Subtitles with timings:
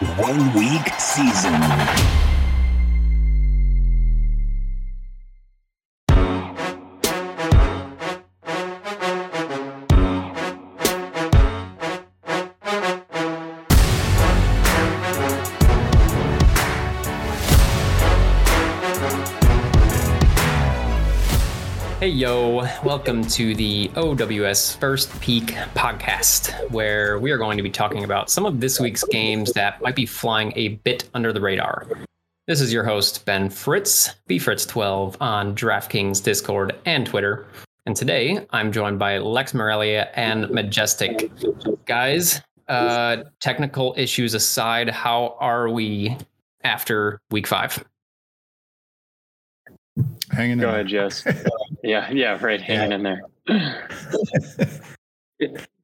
[0.00, 2.35] one week season.
[22.66, 28.04] Yo, welcome to the OWS First Peek podcast, where we are going to be talking
[28.04, 31.86] about some of this week's games that might be flying a bit under the radar.
[32.46, 37.46] This is your host, Ben Fritz, bfritz12 on DraftKings Discord and Twitter.
[37.86, 41.30] And today I'm joined by Lex Morelia and Majestic.
[41.84, 46.16] Guys, uh, technical issues aside, how are we
[46.64, 47.84] after week five?
[50.30, 50.74] Hanging Go in.
[50.74, 51.24] ahead, Jess.
[51.86, 52.60] yeah, yeah, right.
[52.60, 53.22] Hanging in there.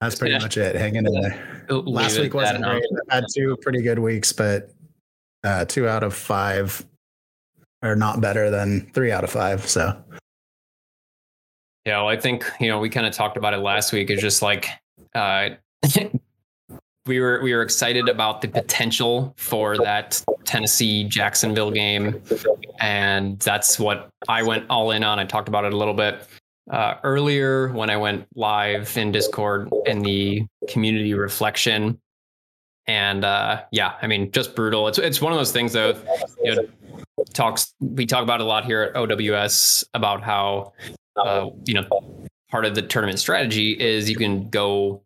[0.00, 0.38] That's pretty Yeah.
[0.40, 0.74] much it.
[0.74, 1.66] Hanging in there.
[1.70, 2.82] Last it week wasn't great.
[3.10, 4.70] I had two pretty good weeks, but
[5.44, 6.84] uh, two out of five
[7.82, 9.66] are not better than three out of five.
[9.68, 9.96] So
[11.84, 14.10] Yeah, well, I think you know we kind of talked about it last week.
[14.10, 14.66] It's just like
[15.14, 15.50] uh,
[17.06, 22.22] we were we were excited about the potential for that Tennessee Jacksonville game,
[22.80, 25.18] and that's what I went all in on.
[25.18, 26.26] I talked about it a little bit
[26.70, 31.98] uh, earlier when I went live in Discord in the community reflection,
[32.86, 34.86] and uh, yeah, I mean, just brutal.
[34.86, 35.96] It's it's one of those things though.
[36.44, 36.68] You know,
[37.32, 40.72] talks we talk about a lot here at OWS about how
[41.16, 45.02] uh, you know part of the tournament strategy is you can go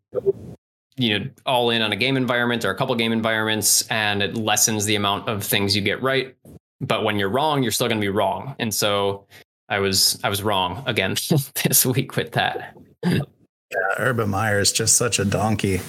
[0.97, 4.35] you know all in on a game environment or a couple game environments and it
[4.35, 6.35] lessens the amount of things you get right
[6.81, 9.27] but when you're wrong you're still going to be wrong and so
[9.69, 11.15] i was i was wrong again
[11.65, 15.81] this week with that yeah, Urban Meyer is just such a donkey.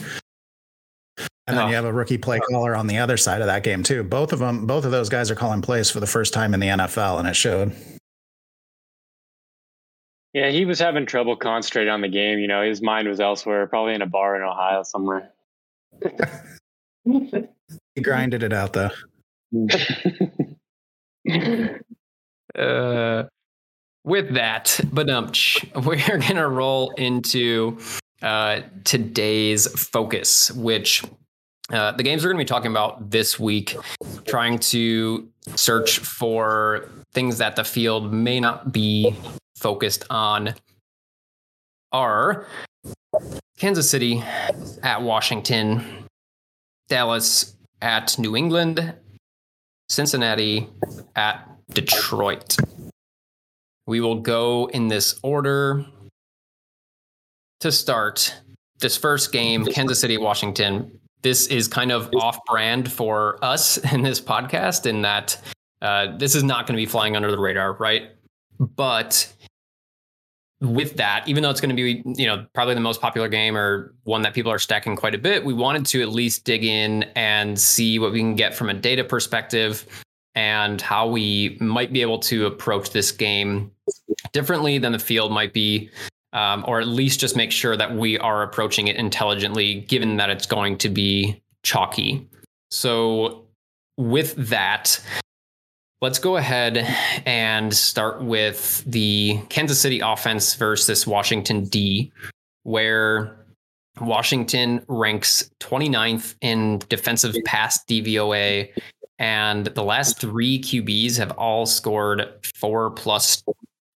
[1.45, 1.67] And then Oh.
[1.69, 4.03] you have a rookie play caller on the other side of that game too.
[4.03, 6.59] Both of them, both of those guys are calling plays for the first time in
[6.59, 7.73] the NFL, and it showed.
[10.37, 12.37] Yeah, he was having trouble concentrating on the game.
[12.37, 15.31] You know, his mind was elsewhere, probably in a bar in Ohio somewhere.
[17.95, 18.92] He grinded it out though.
[22.55, 23.23] uh,
[24.03, 25.31] with that, but um,
[25.83, 27.80] we're gonna roll into
[28.21, 31.04] uh, today's focus, which
[31.71, 33.75] uh, the games we're gonna be talking about this week,
[34.27, 39.15] trying to search for things that the field may not be
[39.57, 40.53] focused on,
[41.91, 42.47] are
[43.57, 44.23] Kansas City
[44.83, 45.83] at Washington,
[46.87, 48.93] Dallas at New England,
[49.89, 50.69] Cincinnati
[51.15, 52.57] at Detroit.
[53.87, 55.85] We will go in this order.
[57.61, 58.35] To start
[58.79, 60.99] this first game, Kansas City, Washington.
[61.23, 65.41] This is kind of off brand for us in this podcast, in that
[65.81, 68.11] uh, this is not going to be flying under the radar, right?
[68.59, 69.33] But
[70.61, 73.55] with that, even though it's going to be, you know, probably the most popular game
[73.55, 76.63] or one that people are stacking quite a bit, we wanted to at least dig
[76.63, 79.85] in and see what we can get from a data perspective
[80.33, 83.71] and how we might be able to approach this game
[84.33, 85.89] differently than the field might be,
[86.33, 90.29] um, or at least just make sure that we are approaching it intelligently, given that
[90.29, 92.27] it's going to be chalky.
[92.69, 93.45] So,
[93.97, 95.01] with that,
[96.02, 96.77] let's go ahead
[97.25, 102.11] and start with the Kansas City offense versus Washington D,
[102.63, 103.35] where
[103.99, 108.69] Washington ranks 29th in defensive pass DVOA
[109.19, 113.43] and the last three QBs have all scored four plus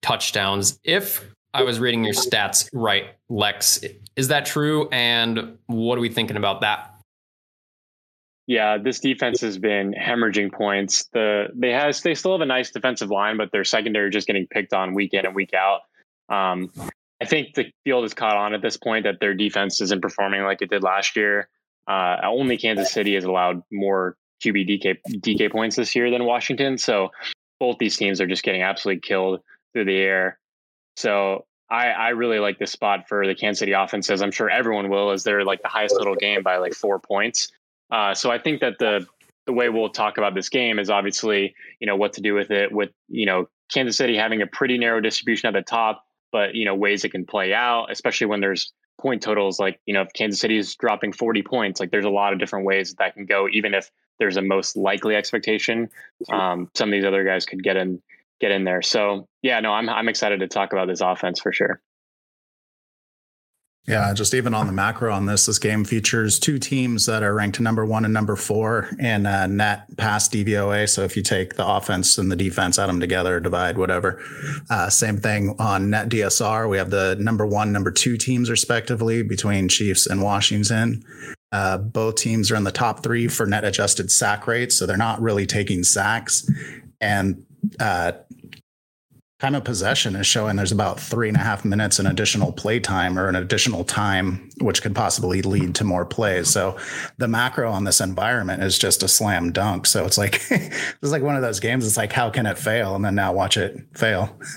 [0.02, 0.78] touchdowns.
[0.84, 3.84] If I was reading your stats right, Lex,
[4.16, 4.88] is that true?
[4.90, 6.94] And what are we thinking about that?
[8.50, 11.04] Yeah, this defense has been hemorrhaging points.
[11.12, 14.48] The they has they still have a nice defensive line, but their secondary just getting
[14.48, 15.82] picked on week in and week out.
[16.28, 16.72] Um,
[17.22, 20.42] I think the field has caught on at this point that their defense isn't performing
[20.42, 21.48] like it did last year.
[21.86, 26.76] Uh, only Kansas City has allowed more QB DK DK points this year than Washington.
[26.76, 27.12] So
[27.60, 29.42] both these teams are just getting absolutely killed
[29.72, 30.40] through the air.
[30.96, 34.88] So I, I really like this spot for the Kansas City offense, I'm sure everyone
[34.88, 37.52] will, as they're like the highest total game by like four points.
[37.90, 39.06] Uh, so I think that the
[39.46, 42.50] the way we'll talk about this game is obviously you know what to do with
[42.50, 46.54] it with you know Kansas City having a pretty narrow distribution at the top, but
[46.54, 50.02] you know ways it can play out, especially when there's point totals like you know
[50.02, 52.98] if Kansas City is dropping 40 points, like there's a lot of different ways that,
[52.98, 53.48] that can go.
[53.50, 55.88] Even if there's a most likely expectation,
[56.30, 58.02] um, some of these other guys could get in
[58.40, 58.82] get in there.
[58.82, 61.80] So yeah, no, I'm I'm excited to talk about this offense for sure.
[63.90, 67.34] Yeah, just even on the macro on this, this game features two teams that are
[67.34, 70.88] ranked number one and number four in uh, net pass DVOA.
[70.88, 74.22] So if you take the offense and the defense, add them together, divide, whatever.
[74.68, 76.68] Uh, same thing on net DSR.
[76.68, 81.04] We have the number one, number two teams respectively between Chiefs and Washington.
[81.52, 84.76] Uh, both teams are in the top three for net adjusted sack rates.
[84.76, 86.48] So they're not really taking sacks.
[87.00, 87.44] And
[87.78, 88.12] uh,
[89.40, 92.78] time of possession is showing there's about three and a half minutes in additional play
[92.78, 96.50] time or an additional time, which could possibly lead to more plays.
[96.50, 96.76] So
[97.16, 99.86] the macro on this environment is just a slam dunk.
[99.86, 101.86] So it's like it's like one of those games.
[101.86, 104.38] It's like how can it fail, and then now watch it fail.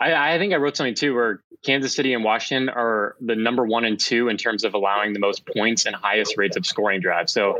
[0.00, 3.64] I, I think I wrote something too where Kansas City and Washington are the number
[3.64, 7.00] one and two in terms of allowing the most points and highest rates of scoring
[7.00, 7.32] drives.
[7.32, 7.58] So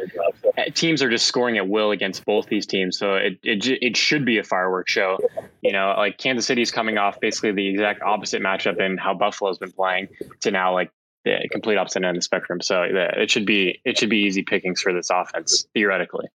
[0.58, 2.98] uh, teams are just scoring at will against both these teams.
[2.98, 5.18] So it, it, it should be a fireworks show.
[5.60, 9.58] You know, like Kansas City's coming off basically the exact opposite matchup in how Buffalo's
[9.58, 10.08] been playing
[10.40, 10.90] to now like
[11.24, 12.60] the complete opposite end of the spectrum.
[12.60, 16.26] So it should be it should be easy pickings for this offense theoretically.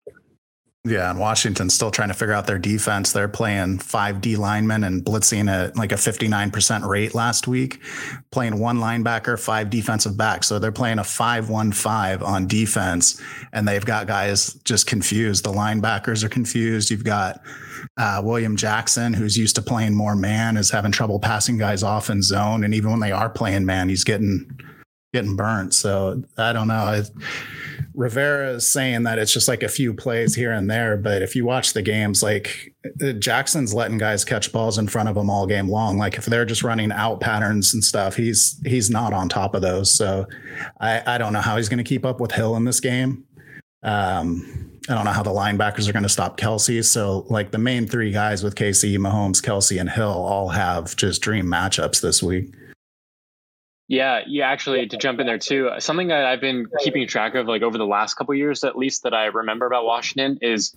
[0.87, 3.11] Yeah, and Washington's still trying to figure out their defense.
[3.11, 7.81] They're playing five D linemen and blitzing at like a 59% rate last week,
[8.31, 10.47] playing one linebacker, five defensive backs.
[10.47, 13.21] So they're playing a 5 1 5 on defense,
[13.53, 15.45] and they've got guys just confused.
[15.45, 16.93] The linebackers are confused.
[16.93, 17.41] You've got
[17.97, 22.11] uh, William Jackson, who's used to playing more man, is having trouble passing guys off
[22.11, 22.63] in zone.
[22.63, 24.61] And even when they are playing man, he's getting
[25.17, 25.73] getting burnt.
[25.73, 27.03] So I don't know.
[27.95, 31.35] Rivera is saying that it's just like a few plays here and there, but if
[31.35, 35.31] you watch the games, like uh, Jackson's letting guys catch balls in front of him
[35.31, 35.97] all game long.
[35.97, 39.63] Like if they're just running out patterns and stuff, he's he's not on top of
[39.63, 39.91] those.
[39.91, 40.27] So
[40.79, 43.25] I, I don't know how he's going to keep up with Hill in this game.
[43.83, 46.85] Um, I don't know how the linebackers are going to stop Kelce.
[46.85, 51.23] So like the main three guys with KC, Mahomes, Kelce, and Hill all have just
[51.23, 52.53] dream matchups this week.
[53.89, 54.49] Yeah, yeah.
[54.49, 57.79] Actually, to jump in there too, something that I've been keeping track of, like over
[57.79, 60.77] the last couple years, at least that I remember about Washington, is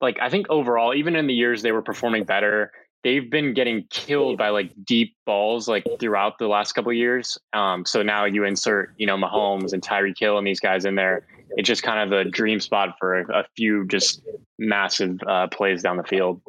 [0.00, 2.70] like I think overall, even in the years they were performing better,
[3.02, 7.38] they've been getting killed by like deep balls like throughout the last couple years.
[7.52, 10.96] Um, so now you insert, you know, Mahomes and Tyreek Hill and these guys in
[10.96, 11.26] there.
[11.56, 14.22] It's just kind of a dream spot for a, a few just
[14.58, 16.42] massive uh, plays down the field.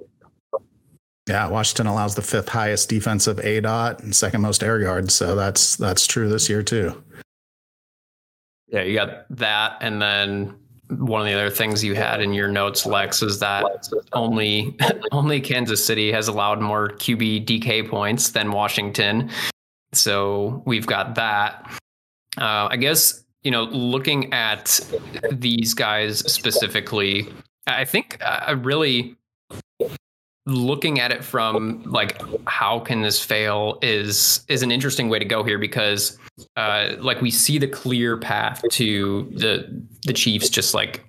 [1.28, 5.76] Yeah, Washington allows the fifth highest defensive aDOT and second most air yards, so that's
[5.76, 7.02] that's true this year too.
[8.68, 10.56] Yeah, you got that, and then
[10.90, 13.66] one of the other things you had in your notes, Lex, is that
[14.14, 14.76] only
[15.12, 19.30] only Kansas City has allowed more QB DK points than Washington.
[19.94, 21.72] So we've got that.
[22.38, 24.80] Uh, I guess you know, looking at
[25.32, 27.28] these guys specifically,
[27.68, 29.16] I think I really
[30.46, 35.26] looking at it from like how can this fail is is an interesting way to
[35.26, 36.18] go here because
[36.58, 41.06] uh like we see the clear path to the the Chiefs just like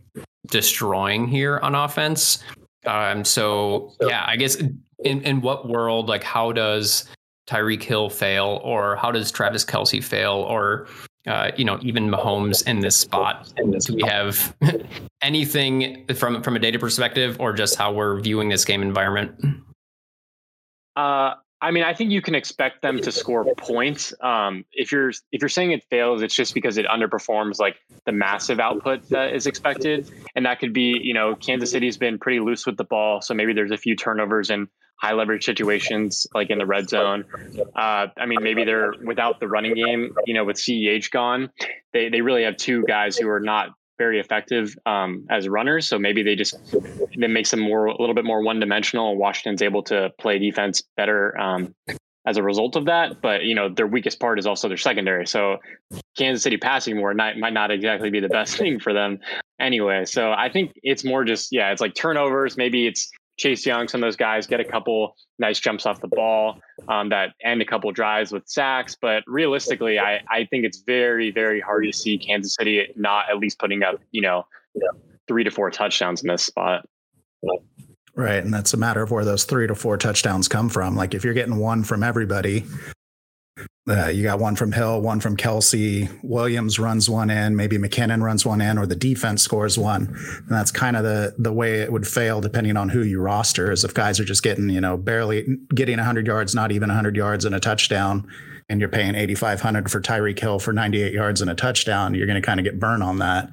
[0.48, 2.42] destroying here on offense.
[2.84, 7.04] Um so yeah, I guess in in what world like how does
[7.48, 10.86] Tyreek Hill fail or how does Travis Kelce fail or
[11.26, 13.52] uh, you know, even Mahomes in this spot.
[13.56, 14.54] Do we have
[15.22, 19.34] anything from from a data perspective, or just how we're viewing this game environment?
[20.96, 24.12] Uh, I mean, I think you can expect them to score points.
[24.20, 28.10] Um, if you're if you're saying it fails, it's just because it underperforms like the
[28.10, 32.40] massive output that is expected, and that could be you know Kansas City's been pretty
[32.40, 34.66] loose with the ball, so maybe there's a few turnovers and
[35.02, 37.24] high leverage situations like in the red zone.
[37.74, 41.50] Uh, I mean, maybe they're without the running game, you know, with CEH gone,
[41.92, 45.88] they, they really have two guys who are not very effective um, as runners.
[45.88, 49.16] So maybe they just, that makes them more, a little bit more one dimensional.
[49.16, 51.74] Washington's able to play defense better um,
[52.24, 53.20] as a result of that.
[53.20, 55.26] But, you know, their weakest part is also their secondary.
[55.26, 55.58] So
[56.16, 59.18] Kansas City passing more might, might not exactly be the best thing for them
[59.58, 60.04] anyway.
[60.04, 62.56] So I think it's more just, yeah, it's like turnovers.
[62.56, 66.08] Maybe it's, Chase Young, some of those guys get a couple nice jumps off the
[66.08, 68.96] ball um, that end a couple drives with sacks.
[69.00, 73.38] But realistically, I, I think it's very, very hard to see Kansas City not at
[73.38, 74.46] least putting up, you know,
[75.26, 76.86] three to four touchdowns in this spot.
[78.14, 78.44] Right.
[78.44, 80.94] And that's a matter of where those three to four touchdowns come from.
[80.94, 82.64] Like if you're getting one from everybody,
[83.88, 86.08] uh, you got one from Hill, one from Kelce.
[86.22, 90.06] Williams runs one in, maybe McKinnon runs one in, or the defense scores one.
[90.38, 93.72] And that's kind of the the way it would fail, depending on who you roster.
[93.72, 97.16] Is if guys are just getting you know barely getting 100 yards, not even 100
[97.16, 98.28] yards and a touchdown,
[98.68, 102.40] and you're paying 8,500 for Tyreek Hill for 98 yards and a touchdown, you're going
[102.40, 103.50] to kind of get burned on that.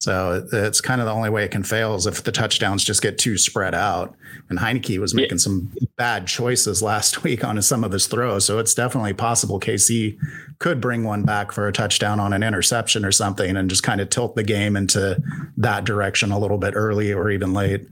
[0.00, 3.02] So it's kind of the only way it can fail is if the touchdowns just
[3.02, 4.14] get too spread out.
[4.48, 5.42] And Heinicke was making yeah.
[5.42, 8.44] some bad choices last week on some of his throws.
[8.44, 10.16] So it's definitely possible KC
[10.60, 14.00] could bring one back for a touchdown on an interception or something and just kind
[14.00, 15.20] of tilt the game into
[15.56, 17.86] that direction a little bit early or even late.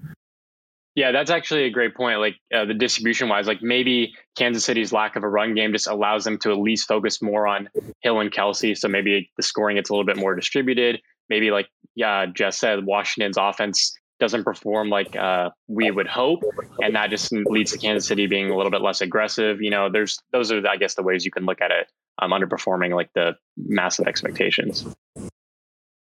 [0.97, 2.21] Yeah, that's actually a great point.
[2.21, 5.87] Like uh, the distribution wise, like maybe Kansas City's lack of a run game just
[5.87, 7.69] allows them to at least focus more on
[8.01, 8.77] Hill and Kelce.
[8.79, 11.03] So maybe the scoring gets a little bit more distributed.
[11.29, 16.43] Maybe like yeah, Jess said, Washington's offense doesn't perform like uh, we would hope,
[16.81, 19.61] and that just leads to Kansas City being a little bit less aggressive.
[19.61, 21.91] You know, there's those are I guess the ways you can look at it.
[22.19, 24.87] Um, underperforming like the massive expectations.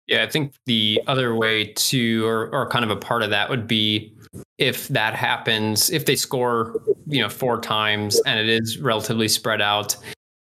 [0.08, 3.50] Yeah, I think the other way to, or, or kind of a part of that
[3.50, 4.16] would be
[4.60, 9.62] if that happens, if they score, you know, four times and it is relatively spread
[9.62, 9.98] out,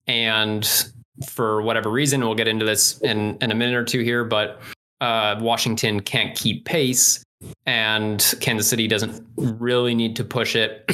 [0.06, 0.92] and
[1.26, 4.60] for whatever reason, we'll get into this in, in a minute or two here, but
[5.00, 7.24] uh, Washington can't keep pace
[7.66, 10.90] and Kansas City doesn't really need to push it,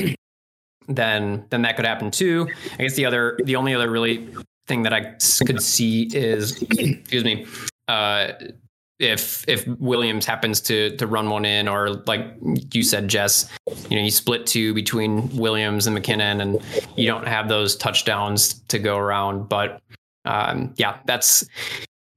[0.89, 2.49] then then that could happen too.
[2.79, 4.29] I guess the other, the only other really
[4.67, 5.15] thing that I
[5.47, 7.47] could see is, excuse me,
[7.89, 8.33] uh,
[8.99, 12.27] if if Williams happens to to run one in, or like
[12.73, 13.51] you said, Jess,
[13.89, 16.63] you know, you split two between Williams and McKinnon, and
[16.97, 19.49] you don't have those touchdowns to go around.
[19.49, 19.81] But
[20.25, 21.47] um, yeah, that's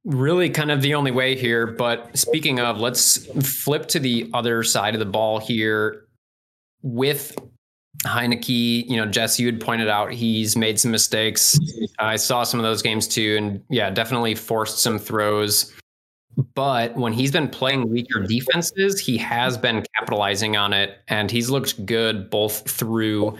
[0.05, 1.67] really kind of the only way here.
[1.67, 3.25] But speaking of, let's
[3.63, 6.07] flip to the other side of the ball here
[6.81, 7.37] with
[8.05, 11.57] Heinicke, you know, Jess, you had pointed out he's made some mistakes.
[11.99, 15.73] I saw some of those games too, and yeah, definitely forced some throws
[16.55, 21.49] but when he's been playing weaker defenses, he has been capitalizing on it, and he's
[21.49, 23.37] looked good both through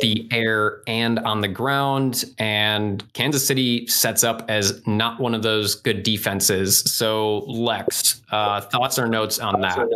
[0.00, 2.24] the air and on the ground.
[2.38, 6.80] And Kansas City sets up as not one of those good defenses.
[6.80, 9.88] So, Lex, uh, thoughts or notes on that?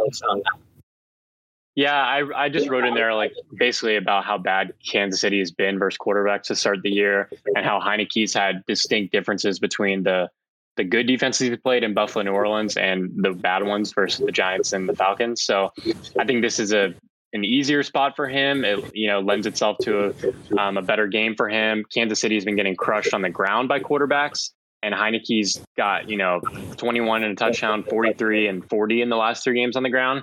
[1.74, 5.50] Yeah, I, I just wrote in there like basically about how bad Kansas City has
[5.50, 10.28] been versus quarterbacks to start the year, and how Heinicke's had distinct differences between the
[10.76, 14.32] the good defenses he played in Buffalo, New Orleans, and the bad ones versus the
[14.32, 15.42] Giants and the Falcons.
[15.42, 15.70] So
[16.18, 16.94] I think this is a
[17.34, 18.64] an easier spot for him.
[18.64, 21.84] It you know lends itself to a, um, a better game for him.
[21.92, 24.50] Kansas City has been getting crushed on the ground by quarterbacks,
[24.82, 26.40] and Heinicke's got you know
[26.76, 30.22] 21 and a touchdown, 43 and 40 in the last three games on the ground.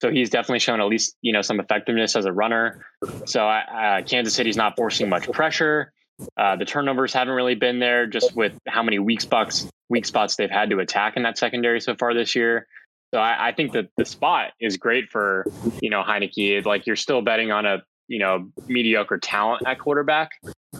[0.00, 2.84] So he's definitely shown at least you know some effectiveness as a runner.
[3.26, 5.92] So uh, Kansas City's not forcing much pressure.
[6.36, 10.36] Uh, the turnovers haven't really been there, just with how many weak spots weak spots
[10.36, 12.66] they've had to attack in that secondary so far this year.
[13.12, 15.44] So I, I think that the spot is great for
[15.82, 16.64] you know Heinicke.
[16.64, 20.30] Like you're still betting on a you know mediocre talent at quarterback.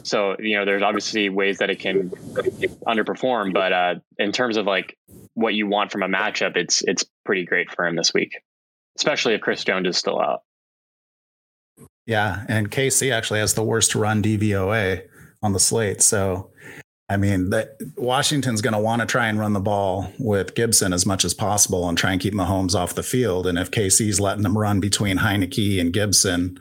[0.04, 2.11] So you know there's obviously ways that it can
[2.87, 4.97] underperform, but uh, in terms of like
[5.35, 8.40] what you want from a matchup, it's it's pretty great for him this week,
[8.97, 10.42] especially if Chris Jones is still out.
[12.06, 15.02] Yeah, and KC actually has the worst run DVOA
[15.42, 16.02] on the slate.
[16.02, 16.50] So,
[17.09, 20.92] I mean, that Washington's going to want to try and run the ball with Gibson
[20.92, 23.47] as much as possible and try and keep Mahomes off the field.
[23.47, 26.59] And if KC's letting them run between Heinicke and Gibson,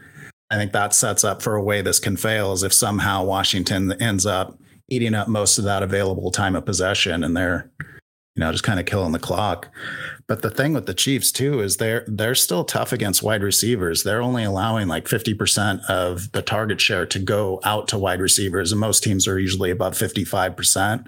[0.50, 2.51] I think that sets up for a way this can fail.
[2.53, 4.57] Is if somehow Washington ends up
[4.89, 7.69] eating up most of that available time of possession and they're
[8.39, 9.67] you know, just kind of killing the clock.
[10.25, 14.03] But the thing with the Chiefs too is they're they're still tough against wide receivers.
[14.03, 18.72] They're only allowing like 50% of the target share to go out to wide receivers,
[18.72, 21.05] and most teams are usually above 55%.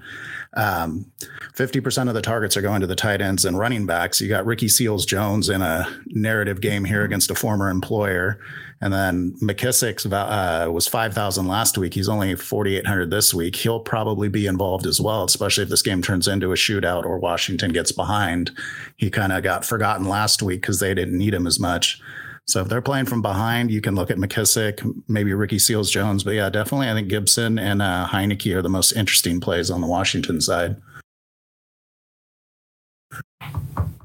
[0.57, 1.09] Um,
[1.55, 4.19] 50% of the targets are going to the tight ends and running backs.
[4.19, 8.41] You got Ricky Seals Jones in a narrative game here against a former employer.
[8.81, 11.93] And then McKissic's uh, was 5,000 last week.
[11.93, 13.55] He's only 4,800 this week.
[13.55, 17.19] He'll probably be involved as well, especially if this game turns into a shootout or
[17.19, 18.50] Washington gets behind.
[18.97, 22.01] He kind of got forgotten last week because they didn't need him as much.
[22.47, 26.23] So if they're playing from behind, you can look at McKissic, maybe Ricky Seals Jones.
[26.23, 29.81] But yeah, definitely, I think Gibson and uh, Heinicke are the most interesting plays on
[29.81, 30.75] the Washington side.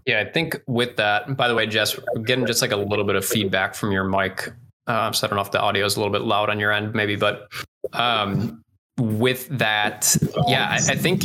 [0.05, 3.17] Yeah, I think with that, by the way, Jess, getting just like a little bit
[3.17, 4.53] of feedback from your mic
[4.87, 6.73] um, so I don't know if the audio is a little bit loud on your
[6.73, 7.49] end, maybe, but
[7.93, 8.63] um,
[8.99, 10.17] with that,
[10.47, 11.23] yeah, I, I, think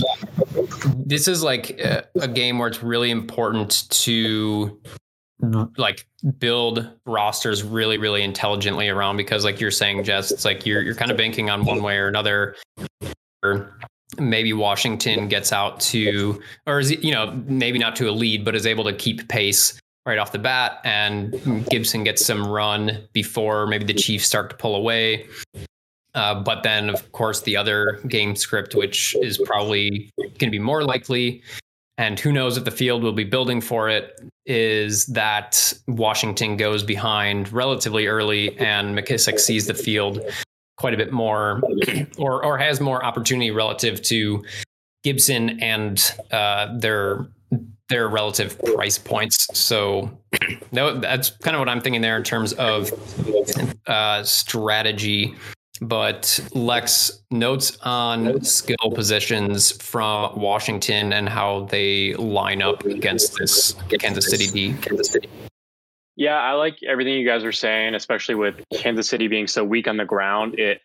[0.96, 4.80] this is like a, a game where it's really important to
[5.78, 10.82] like build rosters really really intelligently around because like you're saying Jess it's like you're
[10.82, 12.56] you're kind of banking on one way or another.
[13.44, 13.80] Or
[14.20, 18.56] maybe Washington gets out to or is you know maybe not to a lead but
[18.56, 23.68] is able to keep pace right off the bat, and Gibson gets some run before
[23.68, 25.28] maybe the Chiefs start to pull away.
[26.14, 30.60] Uh, but then, of course, the other game script, which is probably going to be
[30.60, 31.42] more likely,
[31.98, 36.84] and who knows if the field will be building for it, is that Washington goes
[36.84, 40.20] behind relatively early and McKissic sees the field
[40.78, 41.62] quite a bit more
[42.18, 44.44] or, or has more opportunity relative to
[45.04, 47.28] Gibson and uh, their
[47.92, 49.48] their relative price points.
[49.58, 50.10] So
[50.72, 52.92] no, that's kind of what I'm thinking there in terms of
[53.86, 55.36] uh, strategy
[55.82, 63.74] but Lex notes on skill positions from Washington and how they line up against this
[64.00, 64.80] Kansas City D.
[64.80, 65.28] Kansas City.
[66.16, 69.88] Yeah, I like everything you guys are saying, especially with Kansas City being so weak
[69.88, 70.60] on the ground.
[70.60, 70.82] It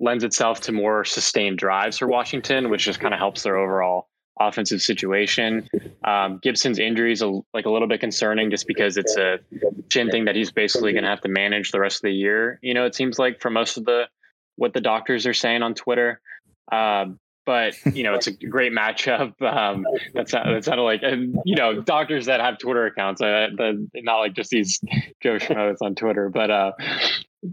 [0.00, 4.08] lends itself to more sustained drives for Washington, which just kind of helps their overall
[4.38, 5.68] offensive situation.
[6.04, 7.22] Um, Gibson's injury is
[7.52, 9.38] like a little bit concerning just because it's a
[9.90, 12.58] chin thing that he's basically going to have to manage the rest of the year.
[12.62, 14.08] You know, it seems like for most of the
[14.56, 16.20] what the doctors are saying on Twitter.
[16.70, 19.32] Um, but you know, it's a great matchup.
[19.50, 19.84] Um,
[20.14, 24.18] that's that sounded like, and you know, doctors that have Twitter accounts, uh, the, not
[24.18, 24.80] like just these
[25.22, 26.72] Joe Schmoes on Twitter, but uh,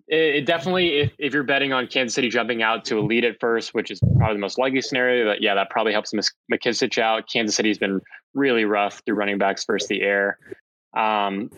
[0.08, 3.24] it, it, definitely, if, if you're betting on Kansas City jumping out to a lead
[3.24, 6.14] at first, which is probably the most likely scenario, that yeah, that probably helps
[6.52, 7.30] McKissic out.
[7.32, 8.02] Kansas City's been
[8.34, 10.38] really rough through running backs versus the air.
[10.96, 11.50] Um,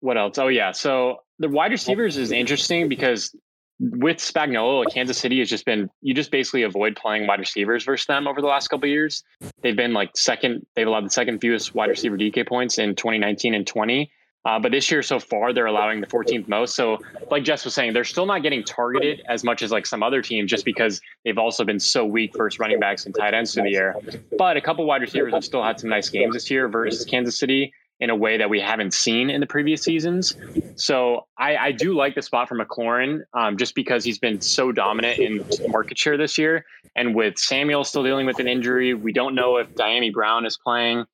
[0.00, 0.38] what else?
[0.38, 3.34] Oh yeah, so the wide receivers is interesting because
[3.80, 8.06] with Spagnuolo, Kansas City has just been you just basically avoid playing wide receivers versus
[8.06, 9.24] them over the last couple years.
[9.62, 13.54] They've been like second, they've allowed the second fewest wide receiver DK points in 2019
[13.54, 14.10] and 20.
[14.44, 16.74] Uh, but this year so far, they're allowing the 14th most.
[16.74, 16.98] So,
[17.30, 20.20] like Jess was saying, they're still not getting targeted as much as like some other
[20.20, 23.64] teams, just because they've also been so weak versus running backs and tight ends through
[23.64, 23.96] the air.
[24.36, 27.38] But a couple wide receivers have still had some nice games this year versus Kansas
[27.38, 30.34] City in a way that we haven't seen in the previous seasons.
[30.76, 34.72] So I, I do like the spot for McLaurin um, just because he's been so
[34.72, 36.64] dominant in market share this year.
[36.96, 40.58] And with Samuel still dealing with an injury, we don't know if Dyami Brown is
[40.62, 41.04] playing.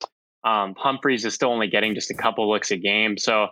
[0.44, 3.18] Um, Humphries is still only getting just a couple looks a game.
[3.18, 3.48] So,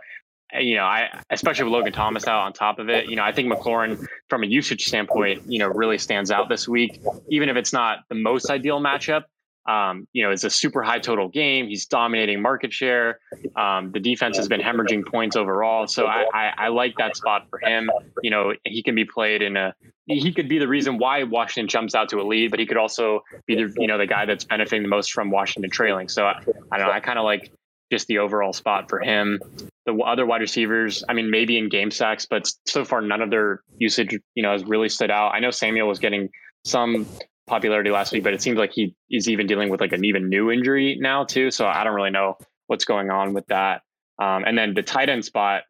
[0.58, 3.32] you know, I especially with Logan Thomas out on top of it, you know, I
[3.32, 7.56] think McLaurin from a usage standpoint, you know, really stands out this week, even if
[7.56, 9.24] it's not the most ideal matchup.
[9.68, 11.68] Um, you know, it's a super high total game.
[11.68, 13.20] He's dominating market share.
[13.54, 15.86] Um, the defense has been hemorrhaging points overall.
[15.86, 17.90] So I, I, I, like that spot for him.
[18.22, 19.74] You know, he can be played in a,
[20.06, 22.78] he could be the reason why Washington jumps out to a lead, but he could
[22.78, 26.08] also be the, you know, the guy that's benefiting the most from Washington trailing.
[26.08, 26.40] So I,
[26.72, 26.92] I don't know.
[26.92, 27.52] I kind of like
[27.92, 29.38] just the overall spot for him.
[29.84, 33.28] The other wide receivers, I mean, maybe in game sacks, but so far none of
[33.28, 35.34] their usage, you know, has really stood out.
[35.34, 36.30] I know Samuel was getting
[36.64, 37.06] some
[37.48, 40.28] popularity last week, but it seems like he is even dealing with like an even
[40.28, 41.50] new injury now too.
[41.50, 43.82] So I don't really know what's going on with that.
[44.20, 45.62] Um, and then the tight end spot,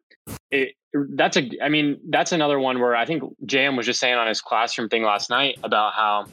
[0.51, 4.15] it, that's a, I mean, that's another one where I think JM was just saying
[4.15, 6.25] on his classroom thing last night about how,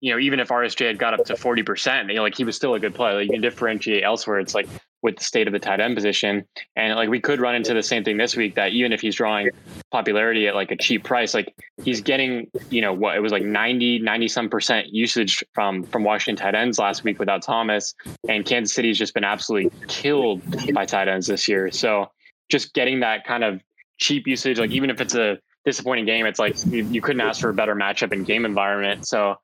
[0.00, 2.56] you know, even if RSJ had got up to 40%, you know, like he was
[2.56, 3.14] still a good player.
[3.14, 4.40] Like you can differentiate elsewhere.
[4.40, 4.68] It's like
[5.02, 6.44] with the state of the tight end position.
[6.76, 9.14] And like we could run into the same thing this week that even if he's
[9.14, 9.50] drawing
[9.90, 13.42] popularity at like a cheap price, like he's getting, you know, what it was like
[13.42, 17.94] 90, 90 some percent usage from from Washington tight ends last week without Thomas.
[18.28, 20.42] And Kansas City's just been absolutely killed
[20.74, 21.70] by tight ends this year.
[21.70, 22.10] So
[22.50, 23.62] just getting that kind of
[23.98, 27.40] cheap usage, like even if it's a disappointing game, it's like you, you couldn't ask
[27.40, 29.06] for a better matchup in game environment.
[29.06, 29.36] So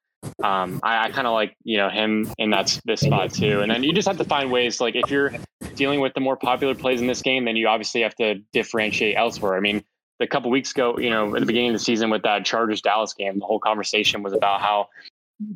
[0.42, 3.60] um, I, I kind of like you know him in that this spot too.
[3.60, 5.34] And then you just have to find ways like if you're
[5.74, 9.16] dealing with the more popular plays in this game, then you obviously have to differentiate
[9.16, 9.56] elsewhere.
[9.56, 9.84] I mean,
[10.20, 12.80] a couple weeks ago, you know, at the beginning of the season with that Chargers
[12.80, 14.88] Dallas game, the whole conversation was about how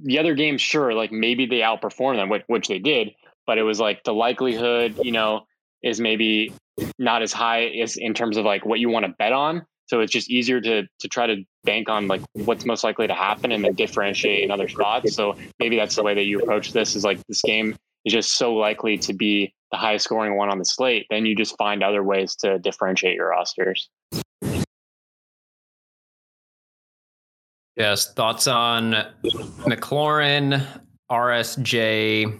[0.02, 3.14] the other games, sure, like maybe they outperform them, which, which they did,
[3.46, 5.46] but it was like the likelihood, you know,
[5.82, 6.52] is maybe
[6.98, 9.64] not as high as in terms of like what you want to bet on.
[9.90, 13.14] So it's just easier to to try to bank on like what's most likely to
[13.14, 15.16] happen and then differentiate in other spots.
[15.16, 17.74] So maybe that's the way that you approach this is like this game
[18.04, 21.06] is just so likely to be the highest scoring one on the slate.
[21.10, 23.90] Then you just find other ways to differentiate your rosters.
[27.74, 28.92] Yes, thoughts on
[29.64, 30.64] McLaurin,
[31.10, 32.38] RSJ,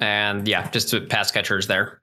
[0.00, 2.00] and yeah, just to pass catchers there.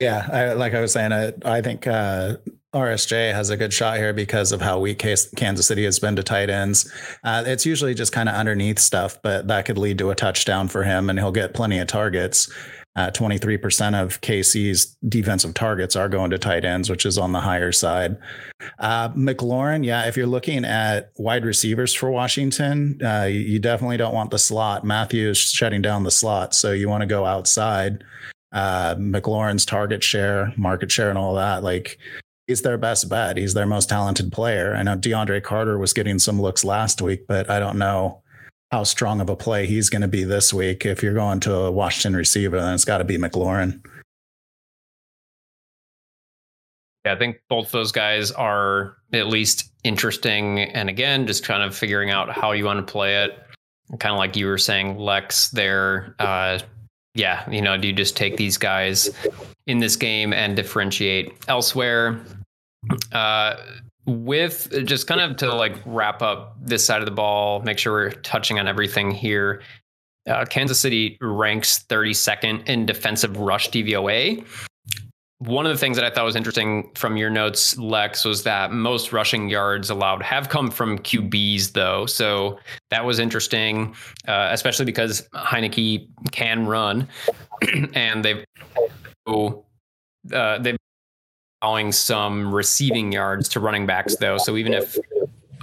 [0.00, 2.36] Yeah, I, like I was saying, I, I think uh,
[2.74, 6.22] RSJ has a good shot here because of how weak Kansas City has been to
[6.22, 6.92] tight ends.
[7.22, 10.66] Uh, it's usually just kind of underneath stuff, but that could lead to a touchdown
[10.66, 12.52] for him, and he'll get plenty of targets.
[12.96, 17.40] Uh, 23% of KC's defensive targets are going to tight ends, which is on the
[17.40, 18.16] higher side.
[18.78, 24.14] Uh, McLaurin, yeah, if you're looking at wide receivers for Washington, uh, you definitely don't
[24.14, 24.84] want the slot.
[24.84, 28.04] Mathieu's shutting down the slot, so you want to go outside.
[28.52, 31.64] Uh, McLaurin's target share, market share, and all that.
[31.64, 31.98] Like
[32.46, 33.36] he's their best bet.
[33.36, 34.74] He's their most talented player.
[34.74, 38.22] I know DeAndre Carter was getting some looks last week, but I don't know
[38.70, 40.84] how strong of a play he's going to be this week.
[40.84, 43.80] If you're going to a Washington receiver, then it's got to be McLaurin.
[47.04, 50.60] Yeah, I think both those guys are at least interesting.
[50.60, 53.38] And again, just kind of figuring out how you want to play it.
[53.98, 56.16] Kind of like you were saying, Lex, there.
[56.18, 56.58] Uh,
[57.14, 59.10] yeah, you know, do you just take these guys
[59.66, 62.20] in this game and differentiate elsewhere?
[63.12, 63.56] Uh,
[64.06, 67.92] with just kind of to like wrap up this side of the ball, make sure
[67.92, 69.62] we're touching on everything here.
[70.28, 74.44] Uh, Kansas City ranks 32nd in defensive rush DVOA.
[75.44, 78.72] One of the things that I thought was interesting from your notes, Lex, was that
[78.72, 82.06] most rushing yards allowed have come from QBs, though.
[82.06, 82.58] So
[82.90, 83.94] that was interesting,
[84.26, 87.08] uh, especially because Heinicke can run,
[87.94, 88.44] and they've
[89.26, 90.76] uh, they've
[91.64, 94.38] allowing some receiving yards to running backs, though.
[94.38, 94.98] So even if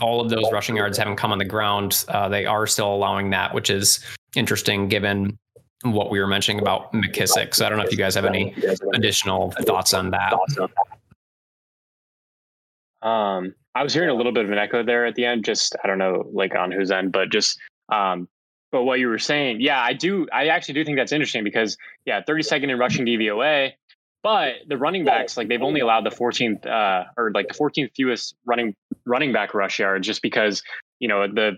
[0.02, 3.30] all of those rushing yards haven't come on the ground, uh, they are still allowing
[3.32, 4.00] that, which is
[4.36, 5.38] interesting given
[5.84, 7.56] what we were mentioning about McKissic.
[7.56, 8.56] So I don't know if you guys have any
[8.94, 10.34] additional thoughts on that.
[13.02, 15.46] Um, I was hearing a little bit of an echo there at the end.
[15.46, 18.28] Just I don't know, like on whose end, but just um,
[18.72, 20.28] but what you were saying, yeah, I do.
[20.32, 23.72] I actually do think that's interesting because yeah, 32nd in rushing DVOA,
[24.24, 27.92] but the running backs, like they've only allowed the 14th uh, or like the 14th
[27.96, 30.62] fewest running running back rush yards, just because
[31.00, 31.58] you know the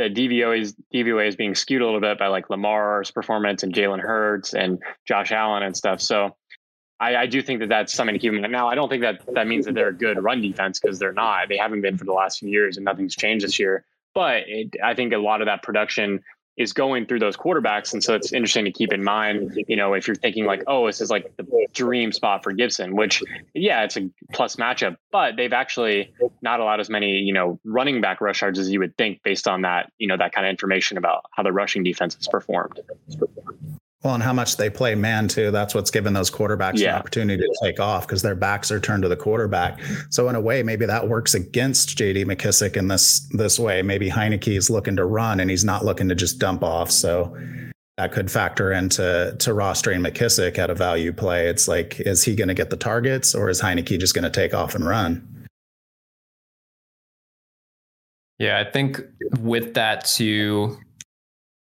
[0.00, 3.74] the DVOA is DVOA is being skewed a little bit by like Lamar's performance and
[3.74, 6.00] Jalen Hurts and Josh Allen and stuff.
[6.00, 6.36] So
[6.98, 8.52] I, I, do think that that's something to keep in mind.
[8.52, 11.12] Now, I don't think that that means that they're a good run defense because they're
[11.12, 11.48] not.
[11.48, 13.84] They haven't been for the last few years, and nothing's changed this year.
[14.14, 16.20] But it, I think a lot of that production
[16.56, 17.92] is going through those quarterbacks.
[17.92, 20.86] And so it's interesting to keep in mind, you know, if you're thinking like, oh,
[20.86, 23.22] this is like the dream spot for Gibson, which,
[23.54, 28.00] yeah, it's a plus matchup, but they've actually not allowed as many, you know, running
[28.00, 30.50] back rush yards as you would think based on that, you know, that kind of
[30.50, 32.80] information about how the rushing defense has performed.
[34.02, 35.50] Well, and how much they play man too.
[35.50, 36.90] That's what's given those quarterbacks yeah.
[36.90, 39.78] an opportunity to take off because their backs are turned to the quarterback.
[40.08, 43.82] So in a way, maybe that works against JD McKissic in this this way.
[43.82, 46.90] Maybe Heinicke is looking to run and he's not looking to just dump off.
[46.90, 47.36] So
[47.98, 51.48] that could factor into to rostering McKissic at a value play.
[51.48, 54.30] It's like, is he going to get the targets or is Heinicke just going to
[54.30, 55.46] take off and run?
[58.38, 59.02] Yeah, I think
[59.40, 60.78] with that too,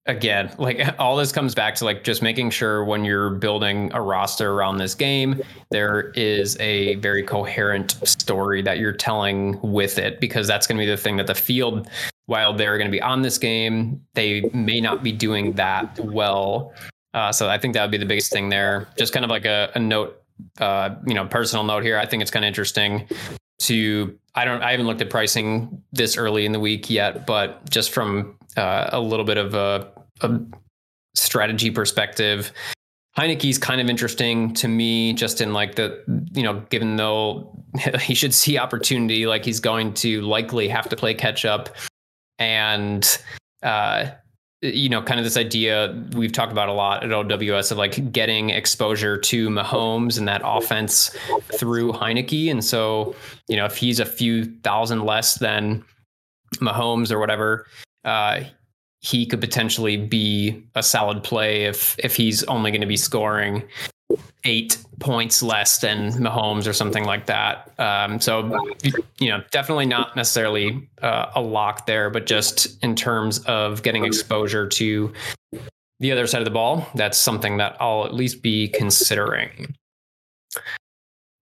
[0.06, 4.00] again, like all this comes back to like just making sure when you're building a
[4.00, 5.40] roster around this game,
[5.70, 10.82] there is a very coherent story that you're telling with it, because that's going to
[10.82, 11.88] be the thing that the field,
[12.26, 16.72] while they're going to be on this game, they may not be doing that well.
[17.12, 18.88] Uh, so I think that would be the biggest thing there.
[18.98, 20.20] Just kind of like a, a note,
[20.58, 21.96] uh, you know, personal note here.
[21.96, 23.06] I think it's kind of interesting
[23.60, 27.70] to I don't I haven't looked at pricing this early in the week yet, but
[27.70, 29.90] just from uh, a little bit of a,
[30.20, 30.40] a
[31.14, 32.52] strategy perspective,
[33.16, 37.56] Heinicke's kind of interesting to me, just in like the, you know, given though
[38.00, 41.68] he should see opportunity, like he's going to likely have to play catch up.
[42.38, 43.18] And,
[43.62, 44.06] uh,
[44.62, 48.10] you know, kind of this idea we've talked about a lot at OWS of like
[48.10, 51.14] getting exposure to Mahomes and that offense
[51.58, 52.50] through Heinicke.
[52.50, 53.14] And so,
[53.46, 55.84] you know, if he's a few thousand less than
[56.56, 57.66] Mahomes or whatever,
[58.04, 58.40] uh,
[59.00, 63.62] he could potentially be a solid play if if he's only going to be scoring
[64.44, 67.72] eight points less than Mahomes or something like that.
[67.78, 68.58] Um, so,
[69.18, 74.04] you know, definitely not necessarily uh, a lock there, but just in terms of getting
[74.04, 75.12] exposure to
[76.00, 79.74] the other side of the ball, that's something that I'll at least be considering.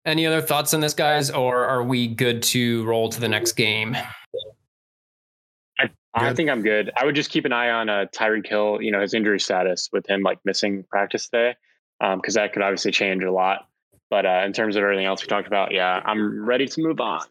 [0.05, 3.53] Any other thoughts on this, guys, or are we good to roll to the next
[3.53, 3.97] game?
[6.15, 6.91] I think I'm good.
[6.97, 9.89] I would just keep an eye on uh, Tyreek Hill, you know, his injury status
[9.93, 11.55] with him like missing practice today,
[12.01, 13.67] because um, that could obviously change a lot.
[14.11, 17.01] But uh, in terms of everything else we talked about, yeah, I'm ready to move
[17.01, 17.23] on.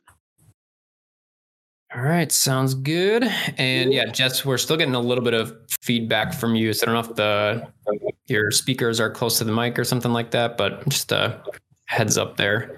[1.93, 3.23] All right, sounds good.
[3.57, 6.73] And yeah, Jess, we're still getting a little bit of feedback from you.
[6.73, 10.13] So I don't know if the your speakers are close to the mic or something
[10.13, 11.43] like that, but just a
[11.85, 12.77] heads up there.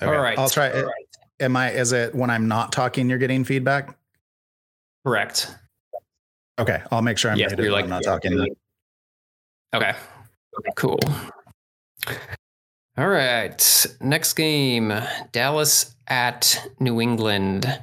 [0.00, 0.06] Okay.
[0.06, 0.68] All right, I'll try.
[0.68, 0.86] It.
[1.40, 1.72] Am I?
[1.72, 3.98] Is it when I'm not talking, you're getting feedback?
[5.08, 5.56] Correct.
[6.58, 8.38] Okay, I'll make sure I'm yeah, You're like, I'm not talking.
[9.74, 9.94] Okay.
[9.94, 10.70] Okay.
[10.76, 11.00] Cool.
[12.98, 13.86] All right.
[14.02, 14.92] Next game
[15.32, 17.80] Dallas at New England.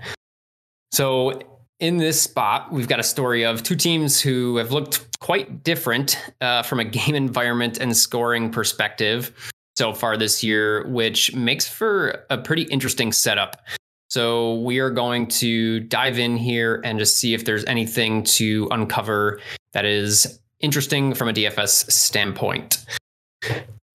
[0.91, 1.41] So,
[1.79, 6.19] in this spot, we've got a story of two teams who have looked quite different
[6.41, 9.33] uh, from a game environment and scoring perspective
[9.75, 13.63] so far this year, which makes for a pretty interesting setup
[14.09, 18.67] So we are going to dive in here and just see if there's anything to
[18.71, 19.39] uncover
[19.73, 22.85] that is interesting from a DFS standpoint.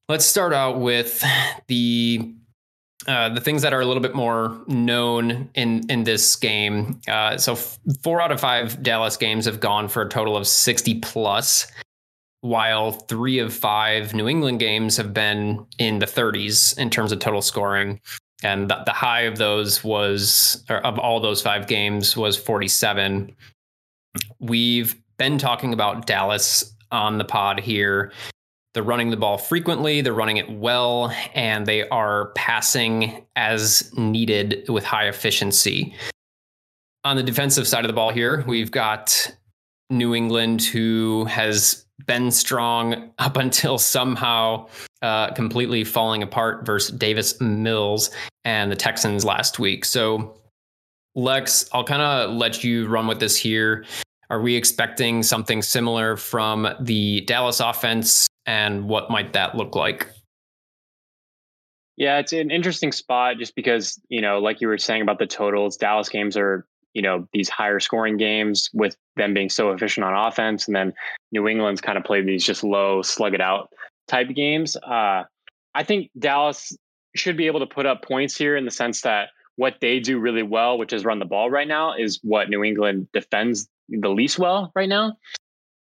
[0.08, 1.24] Let's start out with
[1.68, 2.34] the
[3.06, 7.00] uh, the things that are a little bit more known in in this game.
[7.08, 10.46] Uh, so f- four out of five Dallas games have gone for a total of
[10.46, 11.66] sixty plus,
[12.42, 17.20] while three of five New England games have been in the thirties in terms of
[17.20, 18.00] total scoring.
[18.42, 23.34] And the, the high of those was, of all those five games, was forty seven.
[24.38, 28.12] We've been talking about Dallas on the pod here
[28.72, 34.68] they're running the ball frequently, they're running it well, and they are passing as needed
[34.68, 35.94] with high efficiency.
[37.02, 39.34] On the defensive side of the ball here, we've got
[39.88, 44.68] New England, who has been strong up until somehow
[45.02, 48.10] uh, completely falling apart versus Davis Mills
[48.44, 49.84] and the Texans last week.
[49.84, 50.34] So,
[51.14, 53.84] Lex, I'll kind of let you run with this here.
[54.30, 60.06] Are we expecting something similar from the Dallas offense and what might that look like?
[61.96, 65.26] Yeah, it's an interesting spot just because, you know, like you were saying about the
[65.26, 70.04] totals, Dallas games are, you know, these higher scoring games with them being so efficient
[70.04, 70.66] on offense.
[70.66, 70.94] And then
[71.32, 73.68] New England's kind of played these just low, slug it out
[74.08, 74.76] type games.
[74.76, 75.24] Uh,
[75.74, 76.74] I think Dallas
[77.14, 80.18] should be able to put up points here in the sense that what they do
[80.18, 84.08] really well, which is run the ball right now, is what New England defends the
[84.08, 85.16] least well right now.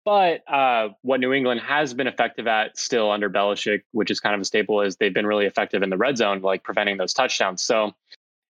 [0.04, 4.34] But uh, what New England has been effective at still under Belichick, which is kind
[4.34, 7.12] of a staple, is they've been really effective in the red zone, like preventing those
[7.12, 7.62] touchdowns.
[7.62, 7.92] So